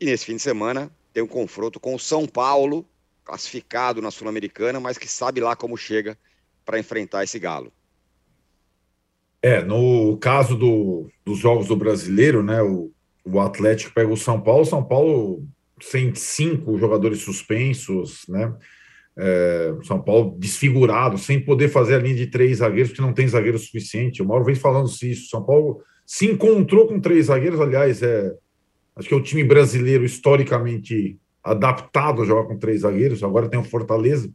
[0.00, 2.84] E nesse fim de semana tem um confronto com o São Paulo,
[3.24, 6.18] classificado na Sul-Americana, mas que sabe lá como chega
[6.64, 7.72] para enfrentar esse Galo.
[9.40, 12.60] É, no caso do, dos jogos do brasileiro, né?
[12.62, 12.90] O,
[13.24, 15.46] o Atlético pega o São Paulo, São Paulo
[15.80, 18.52] sem cinco jogadores suspensos, né?
[19.18, 23.26] É, São Paulo desfigurado, sem poder fazer a linha de três zagueiros, porque não tem
[23.26, 24.22] zagueiro suficiente.
[24.22, 25.30] O Mauro vem falando isso.
[25.30, 28.32] São Paulo se encontrou com três zagueiros, aliás, é,
[28.94, 33.22] acho que é o time brasileiro historicamente adaptado a jogar com três zagueiros.
[33.22, 34.30] Agora tem o Fortaleza,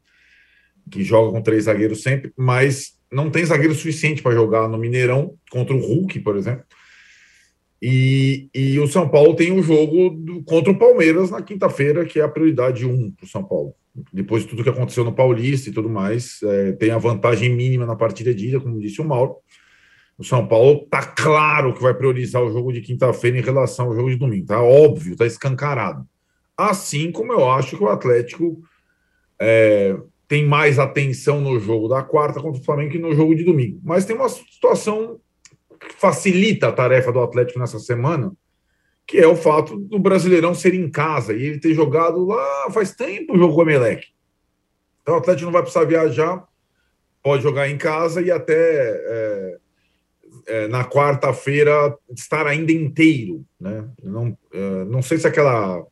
[0.89, 5.35] que joga com três zagueiros sempre, mas não tem zagueiro suficiente para jogar no Mineirão
[5.49, 6.63] contra o Hulk, por exemplo.
[7.81, 12.19] E, e o São Paulo tem um jogo do, contra o Palmeiras na quinta-feira, que
[12.19, 13.73] é a prioridade um para o São Paulo
[14.11, 17.85] depois de tudo que aconteceu no Paulista e tudo mais, é, tem a vantagem mínima
[17.85, 19.35] na partida de ida, como disse o Mauro.
[20.17, 23.95] O São Paulo tá claro que vai priorizar o jogo de quinta-feira em relação ao
[23.95, 26.05] jogo de domingo, tá óbvio, tá escancarado.
[26.55, 28.61] Assim como eu acho que o Atlético
[29.39, 33.43] é, tem mais atenção no jogo da quarta contra o Flamengo que no jogo de
[33.43, 33.79] domingo.
[33.83, 35.19] Mas tem uma situação
[35.97, 38.31] facilita a tarefa do Atlético nessa semana,
[39.05, 42.95] que é o fato do Brasileirão ser em casa e ele ter jogado lá faz
[42.95, 44.07] tempo o jogo com o Emelec.
[45.01, 46.43] Então o Atlético não vai precisar viajar,
[47.23, 49.57] pode jogar em casa e até é,
[50.47, 53.43] é, na quarta-feira estar ainda inteiro.
[53.59, 53.87] Né?
[54.03, 55.85] Não, é, não sei se aquela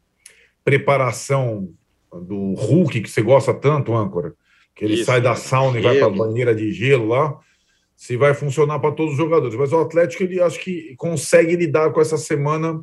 [0.64, 1.70] preparação
[2.12, 4.34] do Hulk que você gosta tanto, âncora,
[4.76, 7.40] que ele Isso, sai da sauna e vai para a banheira de gelo lá,
[8.00, 9.58] se vai funcionar para todos os jogadores.
[9.58, 12.80] Mas o Atlético, ele acho que consegue lidar com essa semana,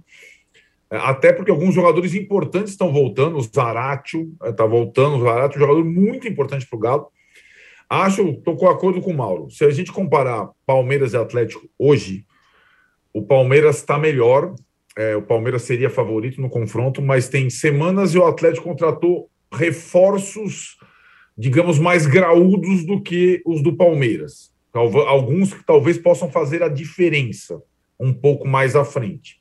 [0.90, 3.38] é, até porque alguns jogadores importantes estão voltando.
[3.38, 7.06] O Zaratio está é, voltando, o Zaratio é um jogador muito importante para o Galo.
[7.88, 9.50] Acho, estou com acordo com o Mauro.
[9.50, 12.26] Se a gente comparar Palmeiras e Atlético hoje,
[13.10, 14.54] o Palmeiras está melhor.
[14.98, 20.76] É, o Palmeiras seria favorito no confronto, mas tem semanas e o Atlético contratou reforços,
[21.38, 27.62] digamos, mais graúdos do que os do Palmeiras alguns que talvez possam fazer a diferença
[27.98, 29.40] um pouco mais à frente.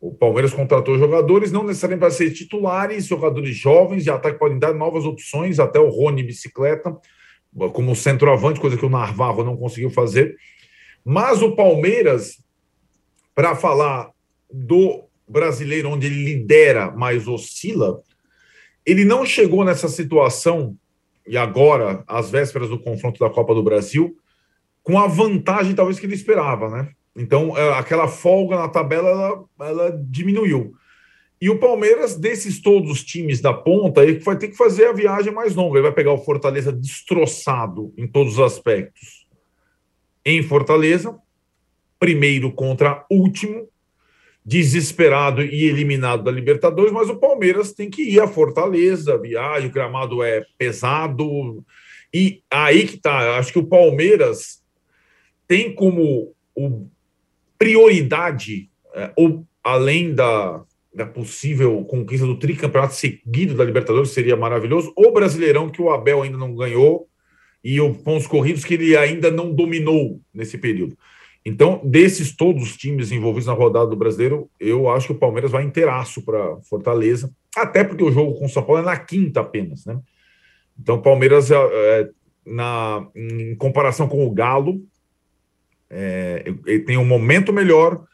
[0.00, 4.74] O Palmeiras contratou jogadores, não necessariamente para ser titulares, jogadores jovens de ataque podem dar
[4.74, 6.94] novas opções, até o Rony bicicleta,
[7.72, 10.36] como centroavante, coisa que o Narvarro não conseguiu fazer.
[11.04, 12.38] Mas o Palmeiras,
[13.34, 14.10] para falar
[14.52, 18.02] do brasileiro onde ele lidera, mas oscila,
[18.84, 20.76] ele não chegou nessa situação,
[21.26, 24.14] e agora, às vésperas do confronto da Copa do Brasil,
[24.84, 26.90] com a vantagem talvez que ele esperava, né?
[27.16, 30.74] Então, é, aquela folga na tabela, ela, ela diminuiu.
[31.40, 34.92] E o Palmeiras, desses todos os times da ponta, ele vai ter que fazer a
[34.92, 35.76] viagem mais longa.
[35.76, 39.26] Ele vai pegar o Fortaleza destroçado em todos os aspectos.
[40.24, 41.16] Em Fortaleza,
[41.98, 43.68] primeiro contra último,
[44.44, 49.72] desesperado e eliminado da Libertadores, mas o Palmeiras tem que ir a Fortaleza, viagem, o
[49.72, 51.64] gramado é pesado.
[52.12, 54.63] E aí que tá, acho que o Palmeiras
[55.46, 56.86] tem como o
[57.58, 60.62] prioridade, é, ou além da,
[60.94, 66.22] da possível conquista do tricampeonato seguido da Libertadores, seria maravilhoso, o Brasileirão que o Abel
[66.22, 67.08] ainda não ganhou
[67.62, 70.96] e o pontos corridos que ele ainda não dominou nesse período.
[71.46, 75.50] Então, desses todos os times envolvidos na rodada do Brasileiro, eu acho que o Palmeiras
[75.50, 79.40] vai inteiraço para Fortaleza, até porque o jogo com o São Paulo é na quinta
[79.40, 79.98] apenas, né?
[80.78, 82.10] Então, Palmeiras, é, é,
[82.46, 84.82] na, em comparação com o Galo,
[85.90, 88.04] é, ele tem um momento melhor,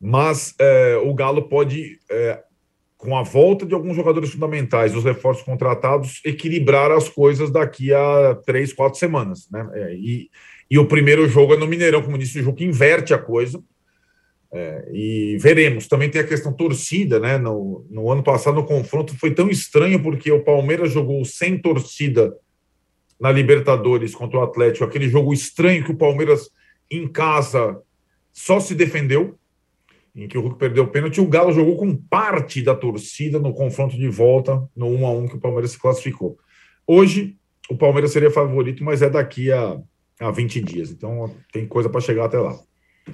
[0.00, 2.42] mas é, o Galo pode, é,
[2.96, 8.34] com a volta de alguns jogadores fundamentais, os reforços contratados, equilibrar as coisas daqui a
[8.44, 9.68] três, quatro semanas, né?
[9.74, 10.30] É, e
[10.72, 13.62] e o primeiro jogo é no Mineirão, como disse o jogo inverte a coisa.
[14.50, 15.86] É, e veremos.
[15.86, 17.36] Também tem a questão torcida, né?
[17.36, 22.34] No, no ano passado, o confronto foi tão estranho porque o Palmeiras jogou sem torcida
[23.20, 26.48] na Libertadores contra o Atlético, aquele jogo estranho que o Palmeiras
[26.96, 27.80] em casa
[28.32, 29.38] só se defendeu,
[30.14, 33.54] em que o Hulk perdeu o pênalti, o Galo jogou com parte da torcida no
[33.54, 36.38] confronto de volta, no 1 a 1 que o Palmeiras se classificou.
[36.86, 37.36] Hoje,
[37.70, 39.80] o Palmeiras seria favorito, mas é daqui a
[40.20, 40.90] há 20 dias.
[40.90, 42.58] Então tem coisa para chegar até lá.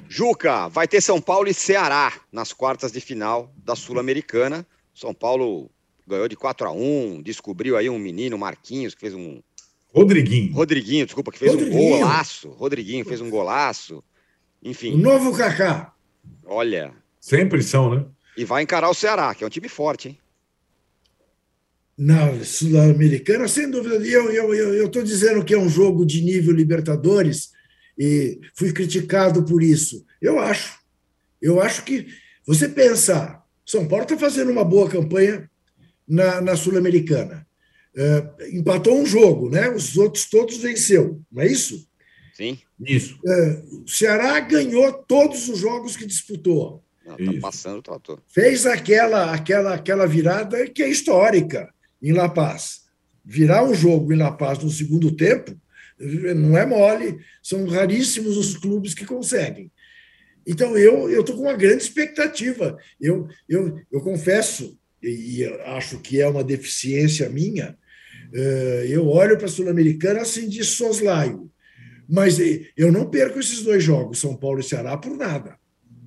[0.08, 4.66] Juca, vai ter São Paulo e Ceará nas quartas de final da Sul-Americana.
[4.94, 5.70] São Paulo
[6.06, 9.40] ganhou de 4 a 1 descobriu aí um menino, Marquinhos, que fez um.
[9.95, 10.53] Rodriguinho.
[10.53, 11.97] Rodriguinho, desculpa, que fez Rodriguinho.
[11.97, 12.49] um golaço.
[12.51, 14.05] Rodriguinho fez um golaço.
[14.62, 14.95] Enfim.
[14.95, 15.93] O novo Kaká.
[16.45, 16.93] Olha.
[17.20, 18.05] Sempre são, né?
[18.36, 20.18] E vai encarar o Ceará, que é um time forte, hein?
[21.99, 23.97] na Sul-Americana, sem dúvida.
[23.97, 27.51] Eu estou dizendo que é um jogo de nível Libertadores
[27.99, 30.07] e fui criticado por isso.
[30.22, 30.78] Eu acho.
[31.43, 32.07] Eu acho que
[32.47, 35.51] você pensa, São Paulo está fazendo uma boa campanha
[36.07, 37.45] na, na Sul-Americana.
[37.97, 39.68] É, empatou um jogo, né?
[39.70, 41.86] Os outros todos venceu, não é isso?
[42.34, 42.59] Sim.
[42.80, 43.18] Isso.
[43.26, 46.84] É, o Ceará ganhou todos os jogos que disputou.
[47.18, 48.20] Está passando o trator.
[48.28, 51.72] Fez aquela, aquela, aquela virada que é histórica
[52.03, 52.82] em La Paz.
[53.24, 55.57] Virar um jogo em La Paz no segundo tempo
[56.36, 59.70] não é mole, são raríssimos os clubes que conseguem.
[60.47, 62.78] Então, eu estou com uma grande expectativa.
[63.01, 67.76] Eu, eu, eu confesso, e acho que é uma deficiência minha,
[68.32, 71.51] eh, eu olho para a Sul-Americana assim de soslaio.
[72.09, 72.38] Mas
[72.76, 75.59] eu não perco esses dois jogos, São Paulo e Ceará, por nada.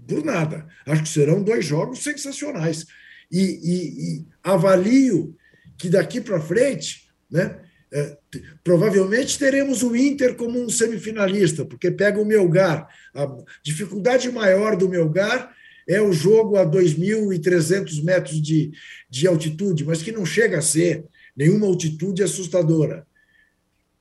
[0.07, 0.67] Por nada.
[0.85, 2.85] Acho que serão dois jogos sensacionais.
[3.31, 5.35] E, e, e avalio
[5.77, 7.59] que daqui para frente, né,
[7.93, 8.17] é,
[8.63, 12.87] provavelmente teremos o Inter como um semifinalista, porque pega o Melgar.
[13.13, 13.27] A
[13.63, 15.53] dificuldade maior do Melgar
[15.91, 18.71] é o jogo a 2.300 metros de,
[19.09, 21.03] de altitude, mas que não chega a ser
[21.35, 23.05] nenhuma altitude assustadora.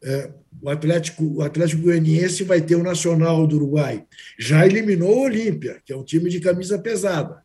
[0.03, 0.30] É,
[0.62, 4.05] o Atlético, o Atlético Goianiense vai ter o Nacional do Uruguai.
[4.38, 7.43] Já eliminou o Olímpia, que é um time de camisa pesada.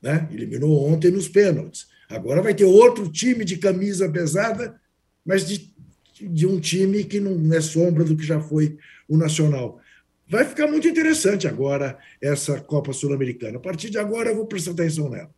[0.00, 0.28] Né?
[0.32, 1.88] Eliminou ontem nos pênaltis.
[2.08, 4.80] Agora vai ter outro time de camisa pesada,
[5.26, 5.74] mas de,
[6.20, 8.78] de um time que não é sombra do que já foi
[9.08, 9.80] o Nacional.
[10.28, 13.56] Vai ficar muito interessante agora essa Copa Sul-Americana.
[13.56, 15.30] A partir de agora eu vou prestar atenção nela.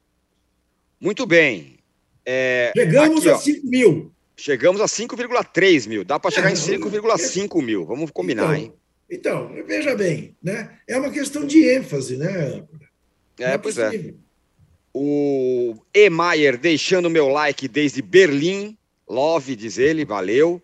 [1.01, 1.79] Muito bem.
[2.27, 4.13] É, Chegamos aqui, a 5 mil.
[4.37, 6.05] Chegamos a 5,3 mil.
[6.05, 7.87] Dá para chegar é, em 5,5 mil.
[7.87, 8.73] Vamos combinar, então, hein?
[9.11, 10.79] Então, veja bem, né?
[10.89, 12.65] É uma questão de ênfase, né?
[13.39, 14.15] É, é pois é.
[14.93, 18.77] O Emayer deixando meu like desde Berlim.
[19.09, 20.63] Love, diz ele, valeu.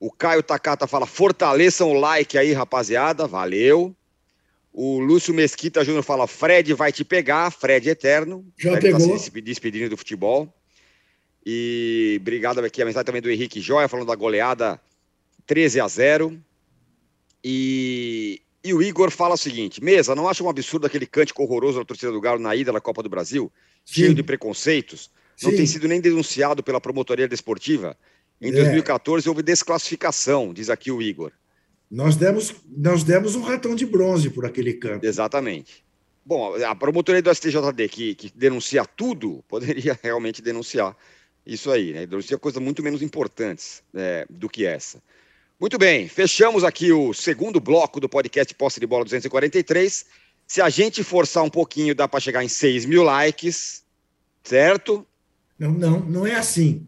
[0.00, 3.94] O Caio Takata fala: fortaleçam o like aí, rapaziada, valeu.
[4.72, 8.46] O Lúcio Mesquita Júnior fala: Fred vai te pegar, Fred eterno.
[8.56, 9.12] Já Fred tá pegou.
[9.12, 10.52] Tá se despedindo do futebol.
[11.44, 14.80] E obrigado aqui a mensagem também do Henrique Joia, falando da goleada
[15.46, 16.42] 13 a 0.
[17.44, 21.78] E E o Igor fala o seguinte: Mesa, não acha um absurdo aquele cântico horroroso
[21.78, 23.52] da torcida do Galo na ida da Copa do Brasil?
[23.84, 24.02] Sim.
[24.02, 25.10] Cheio de preconceitos?
[25.42, 25.56] Não Sim.
[25.56, 27.96] tem sido nem denunciado pela promotoria desportiva?
[28.40, 28.52] Em É.
[28.52, 31.32] 2014 houve desclassificação, diz aqui o Igor.
[31.90, 35.04] Nós demos, nós demos um ratão de bronze por aquele campo.
[35.04, 35.84] Exatamente.
[36.24, 40.96] Bom, a promotoria do STJD, que, que denuncia tudo, poderia realmente denunciar
[41.44, 42.06] isso aí, né?
[42.06, 45.02] Denuncia coisas muito menos importantes é, do que essa.
[45.58, 50.06] Muito bem, fechamos aqui o segundo bloco do podcast Posse de Bola 243.
[50.46, 53.82] Se a gente forçar um pouquinho, dá para chegar em 6 mil likes,
[54.42, 55.06] certo?
[55.60, 56.86] Não, não, não é assim.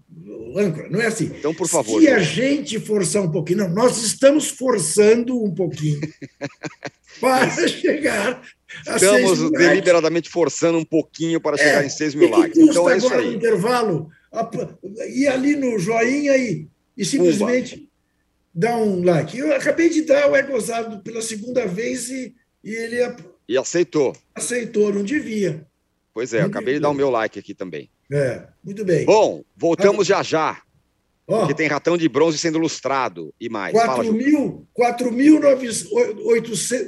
[0.57, 1.27] Âncora, não é assim.
[1.39, 2.01] Então, por favor.
[2.01, 6.01] Se a gente forçar um pouquinho, não, nós estamos forçando um pouquinho
[7.21, 8.43] para chegar
[8.87, 12.59] a Estamos deliberadamente forçando um pouquinho para chegar É, em 6 mil likes.
[12.59, 13.35] Então é isso no aí.
[13.35, 14.51] intervalo a-
[15.09, 16.67] ir ali no joinha e,
[16.97, 17.89] e simplesmente
[18.55, 19.37] dar um like.
[19.39, 22.97] Eu acabei de dar o é gozado pela segunda vez e, e ele
[23.49, 24.15] E aceitou.
[24.35, 25.67] aceitou, não devia.
[26.15, 27.91] Pois é, eu acabei de dar o meu like aqui também.
[28.13, 29.05] É, muito bem.
[29.07, 30.61] Bom, voltamos já já.
[31.27, 33.73] Ó, Porque tem ratão de bronze sendo lustrado e mais.
[33.73, 34.13] Fala, 4 Ju.
[34.13, 34.67] mil-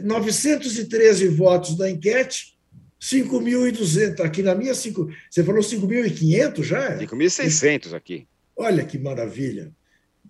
[0.05, 2.55] 4.913 votos da enquete,
[3.01, 4.21] 5.200.
[4.21, 6.99] Aqui na minha, cinco, você falou 5.500 já?
[6.99, 8.27] 5.600 aqui.
[8.57, 9.73] Olha que maravilha.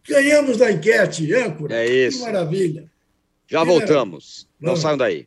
[0.06, 1.74] Ganhamos da enquete, âncora.
[1.74, 2.20] É Que isso.
[2.22, 2.90] maravilha.
[3.48, 4.48] Já Que voltamos.
[4.60, 4.80] Não Vamos.
[4.80, 5.26] saiam daí.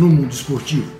[0.00, 0.99] no mundo esportivo.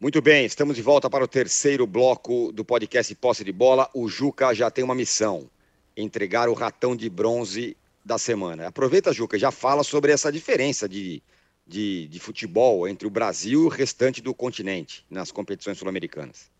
[0.00, 3.88] Muito bem, estamos de volta para o terceiro bloco do podcast Posse de Bola.
[3.94, 5.48] O Juca já tem uma missão:
[5.96, 8.66] entregar o ratão de bronze da semana.
[8.66, 11.22] Aproveita, Juca, já fala sobre essa diferença de,
[11.66, 16.50] de, de futebol entre o Brasil e o restante do continente nas competições sul-americanas.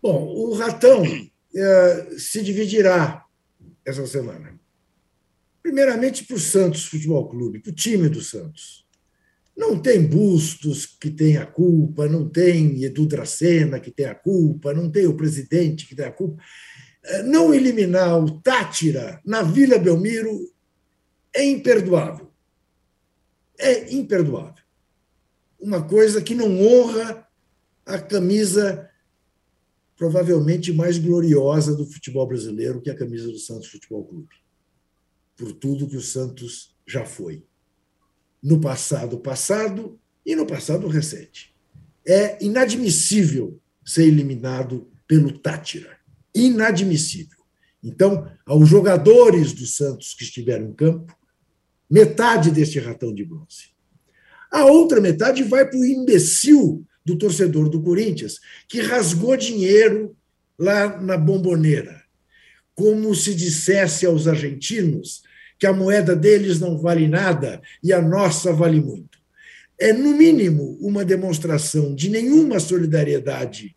[0.00, 1.02] Bom, o Ratão
[1.56, 3.24] eh, se dividirá
[3.84, 4.60] essa semana.
[5.62, 8.81] Primeiramente para o Santos Futebol Clube, para o time do Santos.
[9.56, 14.72] Não tem Bustos que tem a culpa, não tem Edu Dracena que tem a culpa,
[14.72, 16.42] não tem o presidente que tem a culpa.
[17.04, 20.50] Eh, Não eliminar o Tátira na Vila Belmiro
[21.34, 22.30] é imperdoável.
[23.58, 24.62] É imperdoável.
[25.60, 27.26] Uma coisa que não honra
[27.86, 28.88] a camisa
[29.96, 34.34] provavelmente mais gloriosa do futebol brasileiro, que é a camisa do Santos Futebol Clube.
[35.36, 37.44] Por tudo que o Santos já foi.
[38.42, 41.54] No passado passado e no passado recente.
[42.06, 45.96] É inadmissível ser eliminado pelo Tátira.
[46.34, 47.38] Inadmissível.
[47.82, 51.16] Então, aos jogadores do Santos que estiveram em campo,
[51.90, 53.72] metade deste ratão de bronze.
[54.50, 58.38] A outra metade vai para o imbecil do torcedor do Corinthians,
[58.68, 60.16] que rasgou dinheiro
[60.58, 62.02] lá na bomboneira,
[62.74, 65.22] como se dissesse aos argentinos
[65.62, 69.16] que a moeda deles não vale nada e a nossa vale muito.
[69.78, 73.76] É, no mínimo, uma demonstração de nenhuma solidariedade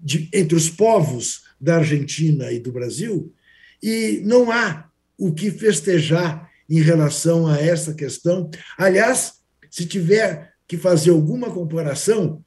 [0.00, 3.32] de, entre os povos da Argentina e do Brasil,
[3.80, 8.50] e não há o que festejar em relação a essa questão.
[8.76, 9.34] Aliás,
[9.70, 12.44] se tiver que fazer alguma comparação,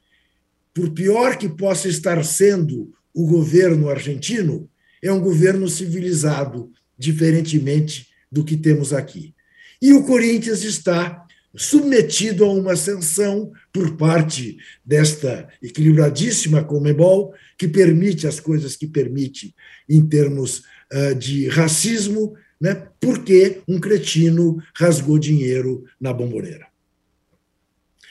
[0.74, 4.68] por pior que possa estar sendo o governo argentino,
[5.02, 9.34] é um governo civilizado, diferentemente do que temos aqui.
[9.80, 18.26] E o Corinthians está submetido a uma sanção por parte desta equilibradíssima Comebol, que permite
[18.26, 19.54] as coisas que permite
[19.88, 20.62] em termos
[20.92, 26.68] uh, de racismo, né, porque um cretino rasgou dinheiro na bomboneira.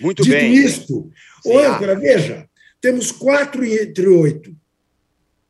[0.01, 0.53] Muito Dito bem.
[0.53, 1.11] isto,
[1.43, 2.49] Sim, âncora, veja,
[2.81, 4.55] temos quatro entre oito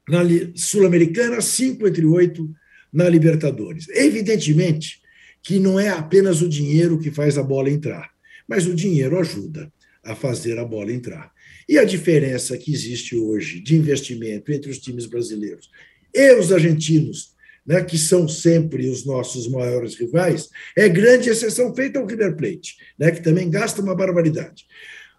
[0.08, 0.22] na
[0.56, 2.50] Sul-Americana, cinco entre oito
[2.92, 3.88] na Libertadores.
[3.90, 5.00] Evidentemente
[5.42, 8.10] que não é apenas o dinheiro que faz a bola entrar,
[8.48, 9.72] mas o dinheiro ajuda
[10.04, 11.32] a fazer a bola entrar.
[11.68, 15.70] E a diferença que existe hoje de investimento entre os times brasileiros
[16.14, 17.36] e os argentinos,
[17.66, 22.76] né, que são sempre os nossos maiores rivais, é grande, exceção feita ao River Plate,
[22.98, 24.66] né, que também gasta uma barbaridade.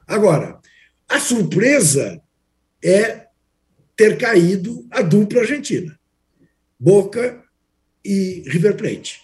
[0.06, 0.58] Agora,
[1.08, 2.20] a surpresa
[2.84, 3.26] é
[3.96, 5.98] ter caído a dupla argentina,
[6.78, 7.44] Boca
[8.04, 9.20] e River Plate,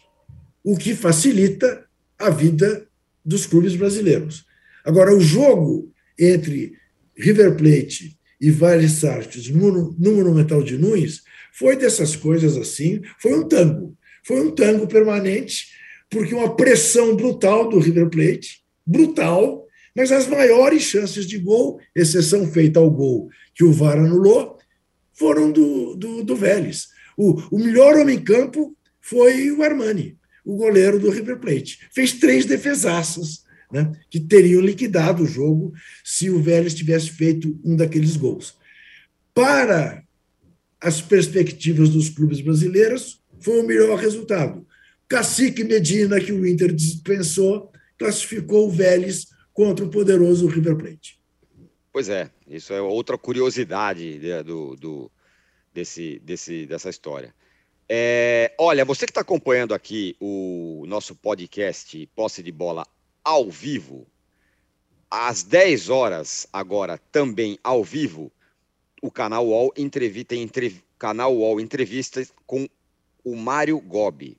[0.63, 1.85] o que facilita
[2.19, 2.87] a vida
[3.25, 4.45] dos clubes brasileiros.
[4.85, 6.75] Agora, o jogo entre
[7.17, 11.23] River Plate e Vale Sartes no, Monumental de Nunes
[11.53, 13.97] foi dessas coisas assim, foi um tango.
[14.25, 15.69] Foi um tango permanente,
[16.11, 22.47] porque uma pressão brutal do River Plate, brutal, mas as maiores chances de gol, exceção
[22.47, 24.59] feita ao gol que o VAR anulou,
[25.15, 26.89] foram do, do, do Vélez.
[27.17, 31.89] O, o melhor homem em campo foi o Armani, o goleiro do River Plate.
[31.93, 35.73] Fez três defesaças né, que teriam liquidado o jogo
[36.05, 38.57] se o Vélez tivesse feito um daqueles gols.
[39.35, 40.03] Para
[40.81, 44.67] as perspectivas dos clubes brasileiros, foi o melhor resultado.
[45.09, 51.19] Cacique Medina, que o Inter dispensou, classificou o Vélez contra o poderoso River Plate.
[51.93, 55.11] Pois é, isso é outra curiosidade do, do
[55.77, 57.35] desse, desse, dessa história.
[57.89, 62.87] É, olha, você que está acompanhando aqui o nosso podcast Posse de Bola
[63.23, 64.07] ao vivo,
[65.11, 68.33] às 10 horas, agora também ao vivo,
[69.03, 70.83] o canal UOL entrevista, entrev...
[70.99, 72.67] canal UOL entrevista com
[73.23, 74.39] o Mário Gobi.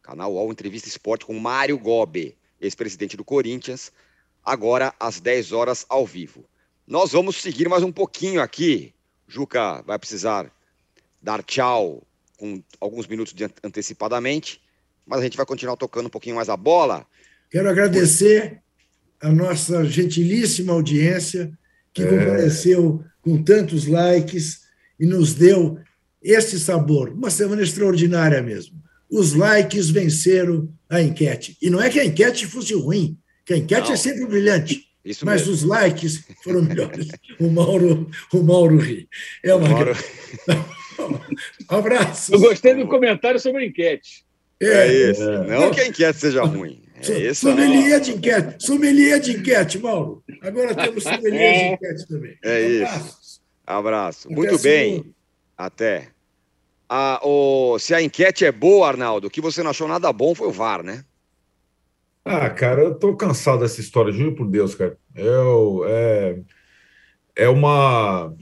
[0.00, 3.92] Canal UOL Entrevista Esporte com Mário Gobi, ex-presidente do Corinthians,
[4.44, 6.44] agora às 10 horas ao vivo.
[6.86, 8.94] Nós vamos seguir mais um pouquinho aqui.
[9.28, 10.50] Juca vai precisar
[11.22, 12.06] dar tchau
[12.36, 14.60] com alguns minutos de antecipadamente,
[15.06, 17.06] mas a gente vai continuar tocando um pouquinho mais a bola.
[17.50, 18.60] Quero agradecer
[19.20, 21.52] a nossa gentilíssima audiência
[21.92, 22.06] que é.
[22.06, 24.62] compareceu com tantos likes
[24.98, 25.78] e nos deu
[26.22, 27.10] este sabor.
[27.10, 28.80] Uma semana extraordinária mesmo.
[29.10, 31.56] Os likes venceram a enquete.
[31.60, 33.94] E não é que a enquete fosse ruim, que a enquete não.
[33.94, 34.86] é sempre brilhante.
[35.04, 35.54] Isso mas mesmo.
[35.54, 37.08] os likes foram melhores.
[37.40, 39.08] o Mauro, o Mauro ri.
[39.42, 39.92] É uma Mauro...
[41.70, 42.34] um abraço.
[42.34, 44.24] Eu gostei do comentário sobre a enquete.
[44.60, 45.22] É, é isso.
[45.22, 45.46] É.
[45.46, 46.82] Não que a enquete seja ruim.
[47.08, 48.56] É isso, sommelier de enquete.
[48.64, 50.22] Sommelier de enquete, Mauro.
[50.42, 52.38] Agora temos sommelier de enquete também.
[52.44, 53.40] É isso.
[53.66, 54.28] Abraço.
[54.28, 54.96] Até Muito bem.
[54.96, 55.14] Segundo.
[55.56, 56.08] Até.
[56.88, 60.34] Ah, o, se a enquete é boa, Arnaldo, o que você não achou nada bom
[60.34, 61.04] foi o VAR, né?
[62.24, 64.98] Ah, cara, eu tô cansado dessa história, juro por Deus, cara.
[65.14, 66.40] Eu, é,
[67.36, 68.34] é uma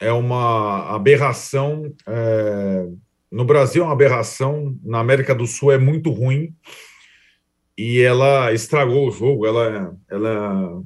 [0.00, 1.94] é uma aberração.
[2.06, 2.86] É,
[3.30, 6.54] no Brasil é uma aberração, na América do Sul é muito ruim
[7.76, 10.82] e ela estragou o jogo, ela, ela,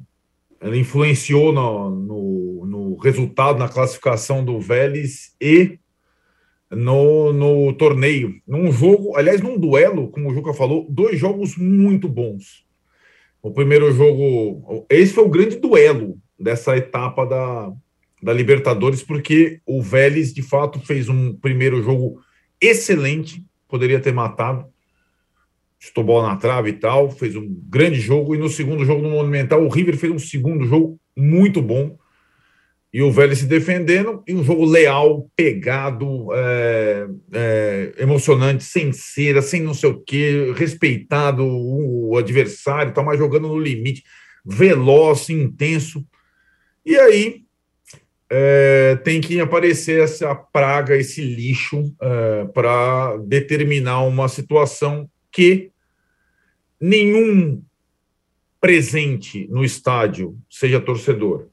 [0.61, 5.79] ela influenciou no, no, no resultado, na classificação do Vélez e
[6.69, 8.35] no, no torneio.
[8.47, 12.65] Num jogo, aliás, num duelo, como o Juca falou, dois jogos muito bons.
[13.41, 17.73] O primeiro jogo, esse foi o grande duelo dessa etapa da,
[18.25, 22.19] da Libertadores, porque o Vélez, de fato, fez um primeiro jogo
[22.59, 24.65] excelente, poderia ter matado,
[25.77, 28.33] chutou bola na trave e tal, fez um grande jogo.
[28.33, 31.95] E no segundo jogo no Monumental, o River fez um segundo jogo muito bom.
[32.91, 39.39] E o Vélez se defendendo, e um jogo leal, pegado, é, é, emocionante, sem cera,
[39.39, 44.01] sem não sei o quê, respeitado o adversário, tá mais jogando no limite,
[44.43, 46.03] veloz, intenso.
[46.83, 47.44] E aí
[48.29, 55.71] é, tem que aparecer essa praga, esse lixo, é, para determinar uma situação que
[56.79, 57.61] nenhum
[58.59, 61.47] presente no estádio, seja torcedor,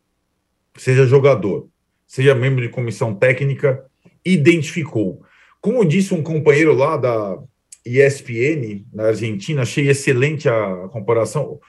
[0.76, 1.68] seja jogador,
[2.06, 3.84] seja membro de comissão técnica,
[4.24, 5.22] identificou.
[5.60, 7.38] Como disse um companheiro lá da
[7.84, 11.60] ESPN, na Argentina, achei excelente a comparação.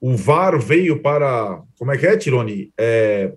[0.00, 1.62] O VAR veio para.
[1.78, 2.72] Como é que é, Tironi?
[2.78, 3.32] É,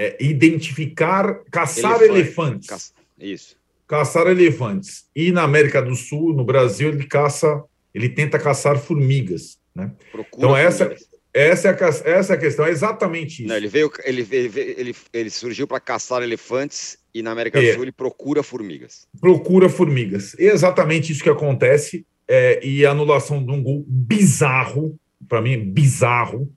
[0.00, 2.18] é identificar, caçar Elefante.
[2.18, 2.68] elefantes.
[2.68, 2.78] Ca...
[3.18, 3.56] Isso.
[3.86, 5.04] Caçar elefantes.
[5.14, 7.62] E na América do Sul, no Brasil, ele caça
[7.94, 9.58] ele tenta caçar formigas.
[9.74, 9.92] Né?
[10.36, 10.94] então, essa,
[11.34, 11.88] essa, é a,
[12.18, 13.48] essa é a questão, é exatamente isso.
[13.48, 17.66] Não, ele, veio, ele, ele, ele, ele surgiu para caçar elefantes e na América é.
[17.66, 19.06] do Sul ele procura formigas.
[19.20, 20.34] Procura formigas.
[20.38, 22.06] É exatamente isso que acontece.
[22.26, 24.96] É, e a anulação de um gol bizarro,
[25.28, 26.48] para mim, bizarro,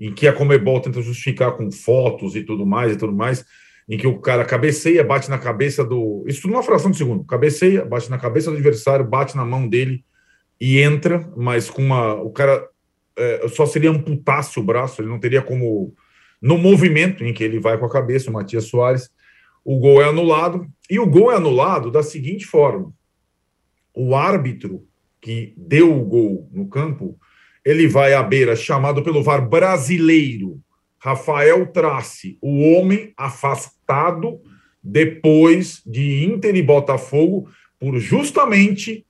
[0.00, 3.44] em que a Comebol tenta justificar com fotos e tudo mais e tudo mais.
[3.86, 6.24] em que o cara cabeceia, bate na cabeça do.
[6.26, 7.24] Isso tudo numa fração de segundo.
[7.24, 10.04] Cabeceia, bate na cabeça do adversário, bate na mão dele
[10.60, 12.14] e entra, mas com uma.
[12.14, 12.66] O cara
[13.16, 15.94] é, só seria amputasse o braço, ele não teria como.
[16.40, 19.10] No movimento em que ele vai com a cabeça, o Matias Soares,
[19.64, 20.66] o gol é anulado.
[20.88, 22.92] E o gol é anulado da seguinte forma:
[23.94, 24.86] o árbitro
[25.20, 27.18] que deu o gol no campo,
[27.64, 30.60] ele vai à beira, chamado pelo VAR brasileiro,
[30.98, 34.40] Rafael Trace, o homem afastado
[34.82, 37.48] depois de Inter e Botafogo
[37.78, 39.06] por justamente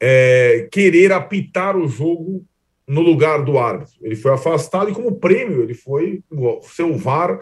[0.00, 2.44] é, querer apitar o jogo
[2.86, 3.94] no lugar do árbitro.
[4.02, 6.22] Ele foi afastado e, como prêmio, ele foi
[6.62, 7.40] ser o VAR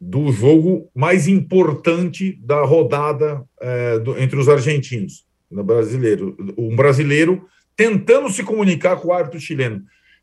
[0.00, 6.36] do jogo mais importante da rodada é, do, entre os argentinos, no brasileiro.
[6.58, 7.46] Um brasileiro
[7.76, 9.82] tentando se comunicar com o árbitro chileno.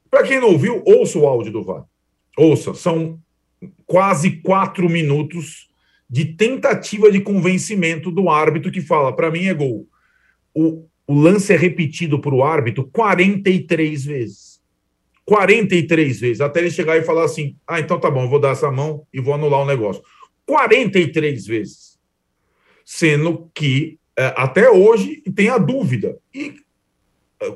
[0.10, 1.86] Para quem não ouviu, ouça o áudio do VAR.
[2.38, 3.20] Ouça, são
[3.86, 5.70] quase quatro minutos
[6.10, 9.88] de tentativa de convencimento do árbitro que fala: para mim é gol.
[10.54, 14.52] O, o lance é repetido para o árbitro 43 vezes.
[15.24, 18.70] 43 vezes, até ele chegar e falar assim: ah, então tá bom, vou dar essa
[18.70, 20.04] mão e vou anular o negócio.
[20.46, 22.00] 43 vezes.
[22.84, 26.18] Sendo que é, até hoje tem a dúvida.
[26.34, 26.56] E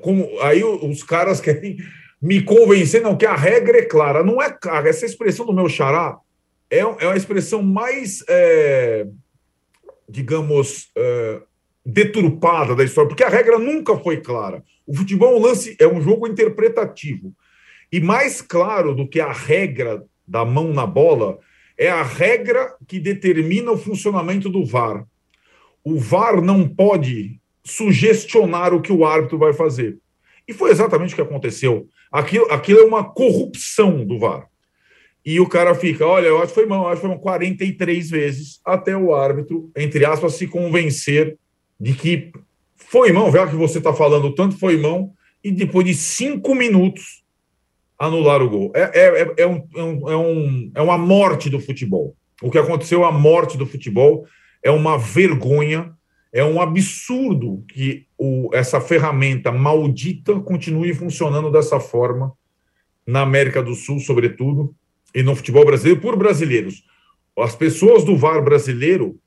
[0.01, 1.77] como aí os caras querem
[2.21, 4.23] me convencer, não, que a regra é clara.
[4.23, 4.57] Não é.
[4.85, 6.17] Essa expressão do meu xará
[6.69, 9.05] é, é uma expressão mais, é,
[10.09, 11.41] digamos, é,
[11.85, 14.63] deturpada da história, porque a regra nunca foi clara.
[14.87, 17.33] O futebol é um lance, é um jogo interpretativo.
[17.91, 21.37] E mais claro do que a regra da mão na bola
[21.77, 25.05] é a regra que determina o funcionamento do VAR.
[25.83, 29.97] O VAR não pode sugestionar o que o árbitro vai fazer.
[30.47, 31.87] E foi exatamente o que aconteceu.
[32.11, 34.47] Aquilo, aquilo é uma corrupção do VAR.
[35.25, 38.09] E o cara fica, olha, eu acho que foi mão, acho que foi mão 43
[38.11, 41.37] vezes até o árbitro, entre aspas, se convencer
[41.79, 42.31] de que
[42.75, 45.11] foi mão, já que você está falando tanto, foi mão,
[45.43, 47.23] e depois de cinco minutos
[47.97, 48.71] anular o gol.
[48.75, 52.15] É, é, é, é, é, um, é, um, é uma morte do futebol.
[52.41, 54.27] O que aconteceu a morte do futebol,
[54.61, 55.93] é uma vergonha,
[56.35, 62.33] é um absurdo que o, essa ferramenta maldita continue funcionando dessa forma
[63.07, 64.75] na América do Sul, sobretudo,
[65.13, 66.83] e no futebol brasileiro, por brasileiros.
[67.39, 69.17] As pessoas do VAR brasileiro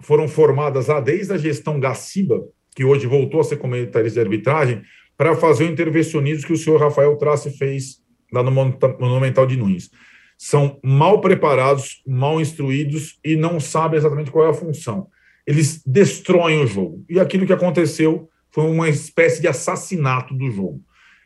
[0.00, 2.42] foram formadas lá desde a gestão Gaciba,
[2.74, 4.80] que hoje voltou a ser comentarista de arbitragem,
[5.18, 8.00] para fazer o intervencionismo que o senhor Rafael Trace fez
[8.32, 9.90] lá no Monumental de Nunes.
[10.38, 15.08] São mal preparados, mal instruídos e não sabem exatamente qual é a função.
[15.46, 17.04] Eles destroem o jogo.
[17.08, 20.80] E aquilo que aconteceu foi uma espécie de assassinato do jogo.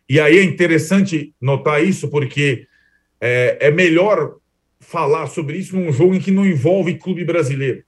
[0.08, 2.66] E aí é interessante notar isso, porque
[3.20, 4.36] é, é melhor
[4.80, 7.82] falar sobre isso num jogo em que não envolve clube brasileiro.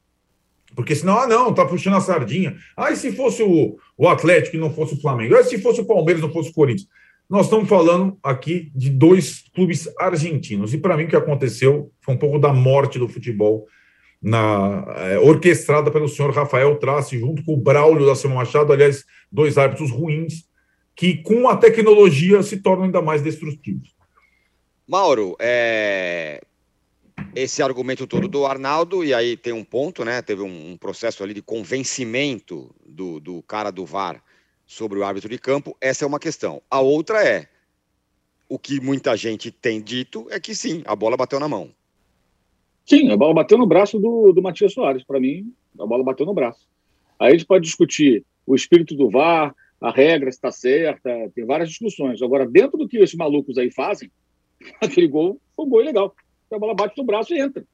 [0.75, 2.57] Porque senão, ah, não, tá puxando a sardinha.
[2.77, 5.35] Ah, e se fosse o, o Atlético e não fosse o Flamengo?
[5.35, 6.89] Ah, e se fosse o Palmeiras e não fosse o Corinthians?
[7.29, 10.75] Nós estamos falando aqui de dois clubes argentinos.
[10.75, 13.67] E para mim, o que aconteceu foi um pouco da morte do futebol,
[14.23, 19.05] na, é, orquestrada pelo senhor Rafael Trace, junto com o Braulio da Silva Machado, aliás,
[19.31, 20.45] dois árbitros ruins,
[20.95, 23.95] que com a tecnologia se tornam ainda mais destrutivos.
[24.87, 26.43] Mauro, é,
[27.35, 30.21] esse argumento todo do Arnaldo, e aí tem um ponto, né?
[30.21, 34.23] Teve um, um processo ali de convencimento do, do cara do VAR
[34.67, 35.77] sobre o árbitro de campo.
[35.81, 36.61] Essa é uma questão.
[36.71, 37.49] A outra é
[38.49, 41.73] o que muita gente tem dito é que sim, a bola bateu na mão.
[42.87, 45.05] Sim, a bola bateu no braço do, do Matias Soares.
[45.05, 46.67] Para mim, a bola bateu no braço.
[47.19, 51.45] Aí a gente pode discutir o espírito do VAR, a regra, se está certa, tem
[51.45, 52.21] várias discussões.
[52.21, 54.11] Agora, dentro do que esses malucos aí fazem,
[54.81, 56.15] aquele gol foi um gol legal
[56.55, 57.65] a bola bate no braço e entra.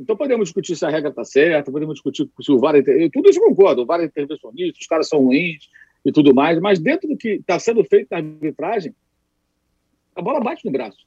[0.00, 3.30] Então podemos discutir se a regra está certa, podemos discutir se o VAR é tudo
[3.30, 5.68] isso concordo, o VAR é intervencionista, os caras são ruins
[6.04, 8.94] e tudo mais, mas dentro do que está sendo feito na arbitragem,
[10.16, 11.06] a bola bate no braço.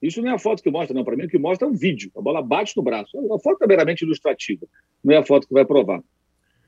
[0.00, 1.04] Isso não é a foto que mostra, não.
[1.04, 2.10] Para mim, o que mostra é um vídeo.
[2.16, 3.18] A bola bate no braço.
[3.32, 4.66] A foto é meramente ilustrativa,
[5.02, 6.02] não é a foto que vai provar.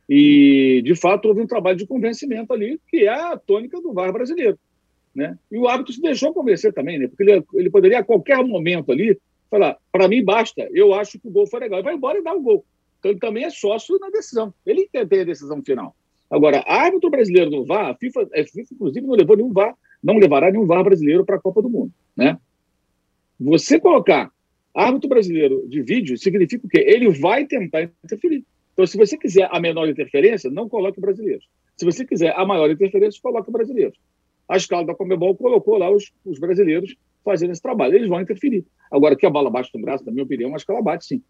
[0.08, 4.12] E, de fato, houve um trabalho de convencimento ali, que é a tônica do VAR
[4.12, 4.58] brasileiro.
[5.14, 5.38] Né?
[5.50, 7.06] E o árbitro se deixou convencer também, né?
[7.06, 9.16] porque ele, ele poderia, a qualquer momento ali,
[9.48, 11.78] falar, para mim basta, eu acho que o gol foi legal.
[11.78, 12.64] Ele vai embora e dá o gol.
[12.98, 14.52] Então ele também é sócio na decisão.
[14.66, 15.94] Ele tem a decisão final.
[16.28, 20.16] Agora, árbitro brasileiro no VAR, a FIFA, a FIFA, inclusive, não levou nenhum VAR, não
[20.16, 21.92] levará nenhum VAR brasileiro para a Copa do Mundo.
[22.16, 22.38] Né?
[23.40, 24.30] Você colocar
[24.74, 26.84] árbitro brasileiro de vídeo significa o quê?
[26.86, 28.44] Ele vai tentar interferir.
[28.74, 31.48] Então, se você quiser a menor interferência, não coloque brasileiros.
[31.76, 33.98] Se você quiser a maior interferência, coloque brasileiros.
[34.46, 37.94] A escala da Comebol colocou lá os, os brasileiros fazendo esse trabalho.
[37.94, 38.64] Eles vão interferir.
[38.90, 41.22] Agora, que a bola bate no braço, na minha opinião, acho que ela bate sim.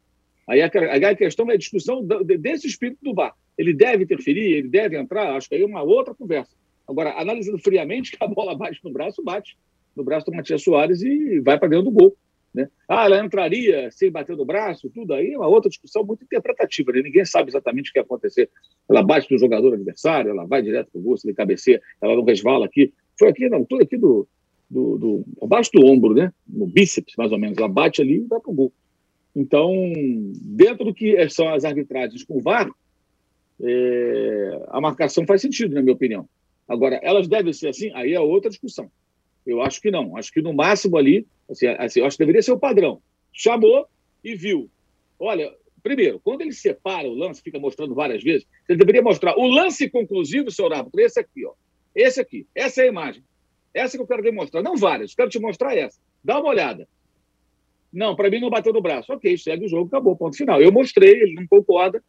[0.49, 3.35] Aí a, a questão é a discussão desse espírito do VAR.
[3.57, 6.51] Ele deve interferir, ele deve entrar, acho que aí é uma outra conversa.
[6.89, 9.57] Agora, analisando friamente, que a bola bate no braço, bate
[10.01, 12.17] no braço do Matias Soares e vai para dentro do gol.
[12.53, 12.69] Né?
[12.89, 16.91] Ah, ela entraria sem bater no braço, tudo aí é uma outra discussão muito interpretativa.
[16.93, 17.03] Né?
[17.03, 18.51] Ninguém sabe exatamente o que ia acontecer.
[18.89, 22.17] Ela bate no jogador adversário, ela vai direto para o gol, se ele cabeceia, ela
[22.17, 22.93] não resvala aqui.
[23.19, 24.27] Foi aqui na altura aqui do,
[24.69, 26.33] do, do, abaixo do ombro, né?
[26.49, 27.57] no bíceps, mais ou menos.
[27.57, 28.73] Ela bate ali e vai para o gol.
[29.37, 29.73] Então,
[30.43, 32.69] dentro do que são as arbitragens com o VAR,
[33.63, 36.29] é, a marcação faz sentido, na minha opinião.
[36.67, 37.93] Agora, elas devem ser assim?
[37.95, 38.91] Aí é outra discussão.
[39.51, 40.17] Eu acho que não.
[40.17, 43.01] Acho que no máximo ali, assim, assim, eu acho que deveria ser o padrão.
[43.33, 43.87] Chamou
[44.23, 44.71] e viu.
[45.19, 49.47] Olha, primeiro, quando ele separa o lance, fica mostrando várias vezes, ele deveria mostrar o
[49.47, 51.53] lance conclusivo, seu árbitro, esse aqui, ó.
[51.95, 52.47] Esse aqui.
[52.55, 53.25] Essa é a imagem.
[53.75, 54.63] Essa que eu quero demonstrar.
[54.63, 55.99] Não várias, quero te mostrar essa.
[56.23, 56.89] Dá uma olhada.
[57.93, 59.13] Não, para mim não bateu no braço.
[59.13, 60.61] Ok, segue o jogo, acabou, ponto final.
[60.61, 62.03] Eu mostrei, ele não concorda,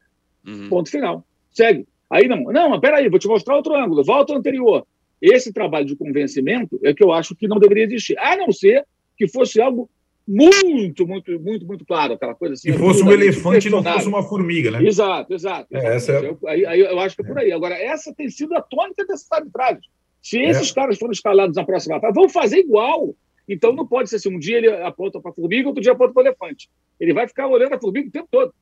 [0.46, 0.70] uhum.
[0.70, 1.26] ponto final.
[1.52, 1.88] Segue.
[2.10, 4.86] Aí não, não, mas peraí, vou te mostrar outro ângulo, volta ao anterior.
[5.22, 8.86] Esse trabalho de convencimento é que eu acho que não deveria existir, a não ser
[9.18, 9.90] que fosse algo
[10.28, 12.72] muito, muito, muito, muito claro, aquela coisa assim.
[12.72, 14.84] Se fosse um elefante e não fosse uma formiga, né?
[14.84, 15.68] Exato, exato.
[15.76, 16.30] É, essa é...
[16.30, 17.52] eu, aí, aí, eu acho que é por aí.
[17.52, 19.86] Agora, essa tem sido a tônica dessas arbitragens.
[20.22, 20.50] Se é.
[20.50, 20.74] esses é.
[20.74, 23.16] caras forem escalados na próxima fase, vão fazer igual.
[23.48, 26.14] Então não pode ser assim, um dia ele aponta para a formiga, outro dia aponta
[26.14, 26.70] para o elefante.
[27.00, 28.54] Ele vai ficar olhando a formiga o tempo todo.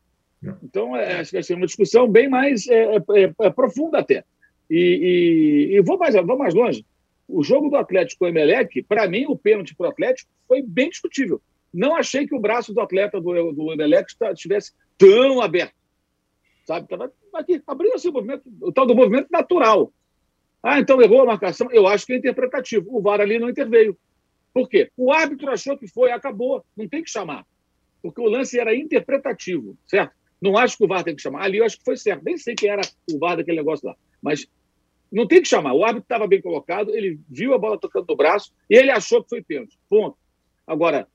[0.64, 4.24] Então, é, acho que vai ser uma discussão bem mais é, é, é profunda até.
[4.70, 6.86] E, e, e, vou, mais, vou mais longe.
[7.28, 10.62] O jogo do Atlético com o Emelec, para mim, o pênalti para o Atlético foi
[10.62, 11.42] bem discutível.
[11.74, 15.76] Não achei que o braço do atleta do, do Emelec estivesse tão aberto.
[16.66, 16.86] Sabe?
[16.86, 19.94] Estava aqui, abriu assim, o, movimento, o tal do movimento natural.
[20.62, 21.70] Ah, então errou a marcação.
[21.72, 22.86] Eu acho que é interpretativo.
[22.96, 23.98] O VAR ali não interveio.
[24.54, 24.92] Por quê?
[24.98, 26.64] O árbitro achou que foi, acabou.
[26.76, 27.46] Não tem que chamar.
[28.02, 30.14] Porque o lance era interpretativo, certo?
[30.42, 31.44] Não acho que o VAR tem que chamar.
[31.44, 32.24] Ali eu acho que foi certo.
[32.24, 33.96] Nem sei quem era o VAR daquele negócio lá.
[34.22, 34.48] Mas
[35.12, 35.74] não tem que chamar.
[35.74, 39.24] O árbitro estava bem colocado, ele viu a bola tocando no braço e ele achou
[39.24, 39.78] que foi pênalti.
[39.90, 40.18] Ponto.
[40.66, 41.08] Agora,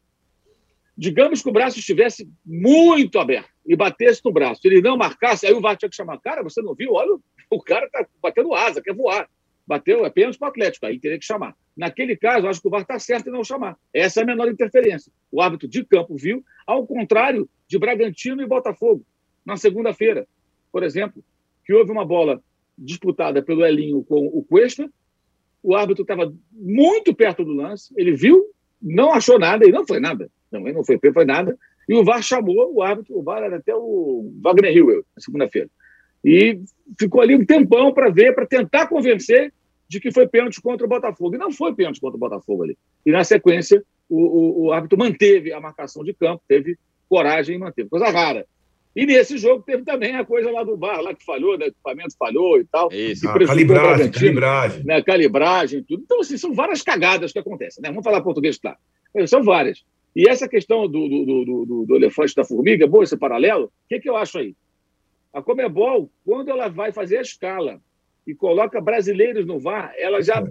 [0.97, 5.53] digamos que o braço estivesse muito aberto e batesse no braço, ele não marcasse, aí
[5.53, 6.19] o VAR tinha que chamar.
[6.19, 6.93] Cara, você não viu?
[6.93, 7.17] Olha,
[7.51, 9.29] o cara está batendo asa, quer voar.
[9.67, 11.57] Bateu, é pênalti para o Atlético, aí teria que chamar.
[11.75, 13.79] Naquele caso, acho que o VAR está certo em não chamar.
[13.93, 15.11] Essa é a menor interferência.
[15.33, 19.05] O árbitro de campo viu, ao contrário de Bragantino e Botafogo,
[19.45, 20.27] na segunda-feira,
[20.71, 21.25] por exemplo,
[21.65, 22.43] que houve uma bola
[22.77, 24.91] disputada pelo Elinho com o Cuesta,
[25.63, 28.45] o árbitro estava muito perto do lance, ele viu,
[28.83, 31.59] não achou nada, e não foi nada, não, não foi, foi nada,
[31.89, 35.69] e o VAR chamou o árbitro, o VAR era até o Wagner Hillel, na segunda-feira.
[36.25, 36.59] E
[36.99, 39.53] ficou ali um tempão para ver, para tentar convencer
[39.87, 41.35] de que foi pênalti contra o Botafogo.
[41.35, 42.79] E não foi pênalti contra o Botafogo ali.
[43.05, 47.59] E na sequência, o, o, o árbitro manteve a marcação de campo, teve coragem e
[47.59, 47.91] manteve.
[47.91, 48.47] Coisa rara.
[48.95, 51.67] E nesse jogo teve também a coisa lá do bar, lá que falhou, né?
[51.67, 52.93] O equipamento falhou e tal.
[52.93, 54.85] Isso, ah, calibragem, calibragem.
[54.85, 55.03] Né?
[55.03, 56.03] Calibragem, tudo.
[56.05, 57.89] Então, assim, são várias cagadas que acontecem, né?
[57.89, 58.79] Vamos falar português, claro.
[59.27, 59.85] São várias.
[60.15, 63.71] E essa questão do, do, do, do, do elefante da formiga, bom esse paralelo, o
[63.89, 64.55] que, que eu acho aí?
[65.33, 67.81] A Comebol, quando ela vai fazer a escala
[68.25, 70.47] e coloca brasileiros no VAR, ela já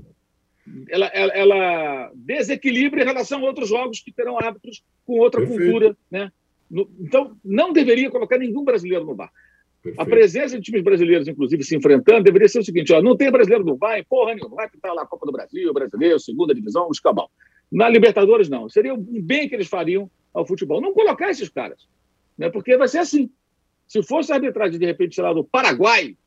[0.90, 5.64] ela, ela, ela desequilibra em relação a outros jogos que terão árbitros com outra Perfeito.
[5.64, 6.32] cultura, né?
[6.74, 9.32] No, então, não deveria colocar nenhum brasileiro no VAR.
[9.84, 10.02] Perfeito.
[10.02, 13.30] A presença de times brasileiros, inclusive, se enfrentando, deveria ser o seguinte: ó, não tem
[13.30, 16.90] brasileiro no VAR, porra nenhuma, vai pintar lá a Copa do Brasil, brasileiro, segunda divisão,
[16.92, 17.30] escabal.
[17.72, 18.68] Na Libertadores, não.
[18.70, 20.82] Seria um bem que eles fariam ao futebol.
[20.82, 21.88] Não colocar esses caras,
[22.36, 22.50] né?
[22.50, 23.30] porque vai ser assim.
[23.88, 26.18] Se fosse a arbitragem, de repente, sei lá, do Paraguai,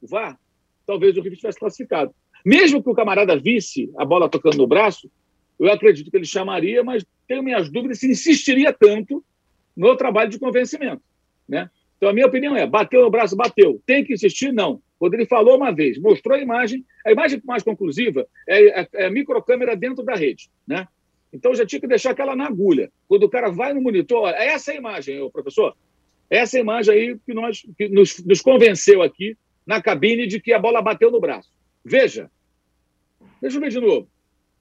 [0.00, 0.40] o VAR,
[0.86, 2.14] talvez o River tivesse classificado.
[2.46, 5.10] Mesmo que o camarada visse a bola tocando no braço,
[5.58, 9.22] eu acredito que ele chamaria, mas tenho minhas dúvidas se insistiria tanto
[9.76, 11.02] no trabalho de convencimento.
[11.48, 11.70] Né?
[11.96, 13.80] Então, a minha opinião é: bateu no braço, bateu.
[13.84, 14.52] Tem que insistir?
[14.52, 14.80] Não.
[14.98, 19.10] Quando ele falou uma vez, mostrou a imagem, a imagem mais conclusiva é, é a
[19.10, 20.50] microcâmera dentro da rede.
[20.66, 20.86] Né?
[21.32, 22.90] Então, já tinha que deixar aquela na agulha.
[23.08, 25.74] Quando o cara vai no monitor, é essa a imagem, professor.
[26.28, 29.36] Essa imagem aí que, nós, que nos, nos convenceu aqui
[29.66, 31.50] na cabine de que a bola bateu no braço.
[31.84, 32.30] Veja.
[33.40, 34.08] Deixa eu ver de novo.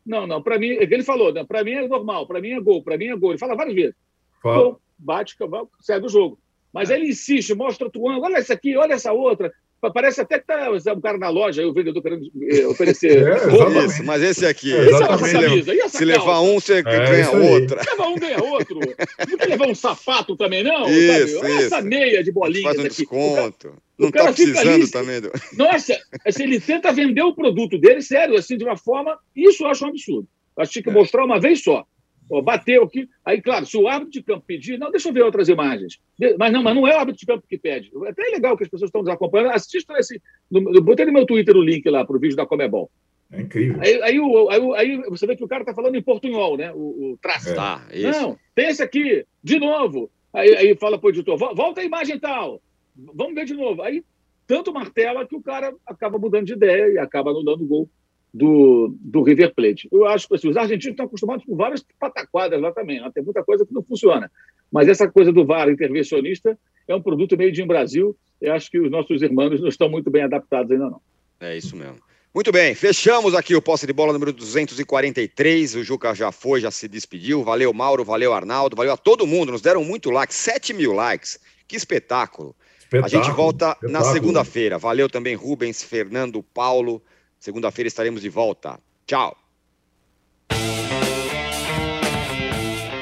[0.06, 1.44] Não, não, para mim, ele falou, né?
[1.44, 3.32] para mim é normal, para mim é gol, para mim é gol.
[3.32, 3.96] Ele fala várias vezes.
[4.42, 4.64] Fala.
[4.64, 5.36] Gol, bate,
[5.80, 6.40] segue o jogo.
[6.74, 6.96] Mas é.
[6.96, 9.52] ele insiste, mostra ângulo, olha essa aqui, olha essa outra.
[9.94, 13.26] Parece até que tá um cara na loja, o vendedor querendo eh, oferecer.
[13.26, 14.74] É, isso, mas esse aqui.
[14.74, 17.82] É, se, se levar um, você é, ganha outra.
[17.82, 18.78] Se levar um, ganha outro.
[18.78, 20.90] Não quer levar um sapato também, não?
[20.90, 21.64] Isso, Olha isso.
[21.64, 22.64] essa meia de bolinha.
[22.64, 23.70] Faz um desconto.
[23.98, 25.22] O não está precisando ali, também.
[25.22, 25.32] Do...
[25.56, 29.18] Nossa, assim, ele tenta vender o produto dele, sério, assim, de uma forma.
[29.34, 30.28] Isso eu acho um absurdo.
[30.58, 30.94] Acho que tinha que é.
[30.94, 31.86] mostrar uma vez só.
[32.30, 33.10] Ó, bateu aqui.
[33.26, 36.00] Aí, claro, se o árbitro de campo pedir, não, deixa eu ver outras imagens.
[36.38, 37.92] Mas não, mas não é o árbitro de campo que pede.
[38.06, 39.52] É até legal que as pessoas estão nos acompanhando.
[39.52, 40.22] Assistam esse.
[40.50, 42.92] No, eu botei no meu Twitter o link lá para o vídeo da Comebol.
[43.32, 43.82] É incrível.
[43.82, 44.20] Aí, aí,
[44.50, 46.72] aí, aí, você vê que o cara está falando em portunhol, né?
[46.74, 46.78] O,
[47.14, 47.50] o traço.
[47.50, 47.56] É.
[47.56, 50.10] Tá, não, tem esse aqui, de novo.
[50.34, 52.62] Aí, aí fala para o editor: volta a imagem tal.
[52.96, 53.82] Vamos ver de novo.
[53.82, 54.04] Aí
[54.50, 57.88] tanto martela que o cara acaba mudando de ideia e acaba não dando gol
[58.34, 59.90] do, do River Plate.
[59.92, 63.00] Eu acho que assim, os argentinos estão acostumados com várias pataquadas lá também.
[63.00, 64.32] Lá tem muita coisa que não funciona.
[64.72, 66.58] Mas essa coisa do VAR intervencionista
[66.88, 68.16] é um produto meio de Brasil.
[68.40, 71.02] Eu acho que os nossos irmãos não estão muito bem adaptados ainda não.
[71.40, 71.98] É isso mesmo.
[72.34, 75.76] Muito bem, fechamos aqui o posse de bola número 243.
[75.76, 77.44] O Juca já foi, já se despediu.
[77.44, 79.52] Valeu, Mauro, valeu, Arnaldo, valeu a todo mundo.
[79.52, 81.40] Nos deram muito like, 7 mil likes.
[81.68, 82.56] Que espetáculo.
[82.80, 83.92] espetáculo a gente volta espetáculo.
[83.92, 84.78] na segunda-feira.
[84.78, 87.02] Valeu também, Rubens, Fernando, Paulo.
[87.40, 88.80] Segunda-feira estaremos de volta.
[89.06, 89.38] Tchau.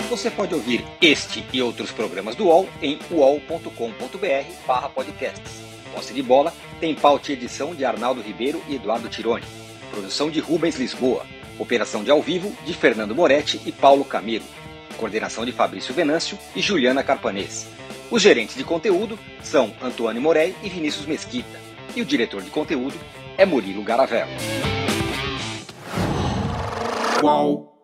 [0.09, 5.67] Você pode ouvir este e outros programas do UOL em uol.com.br/podcasts.
[5.93, 9.43] Posse de bola tem pauta e edição de Arnaldo Ribeiro e Eduardo Tironi.
[9.89, 11.25] Produção de Rubens Lisboa.
[11.57, 14.45] Operação de ao vivo de Fernando Moretti e Paulo Camilo.
[14.97, 17.67] Coordenação de Fabrício Venâncio e Juliana Carpanês.
[18.11, 21.59] Os gerentes de conteúdo são Antônio Morei e Vinícius Mesquita.
[21.95, 22.97] E o diretor de conteúdo
[23.37, 24.31] é Murilo Garavello.
[27.21, 27.76] Qual?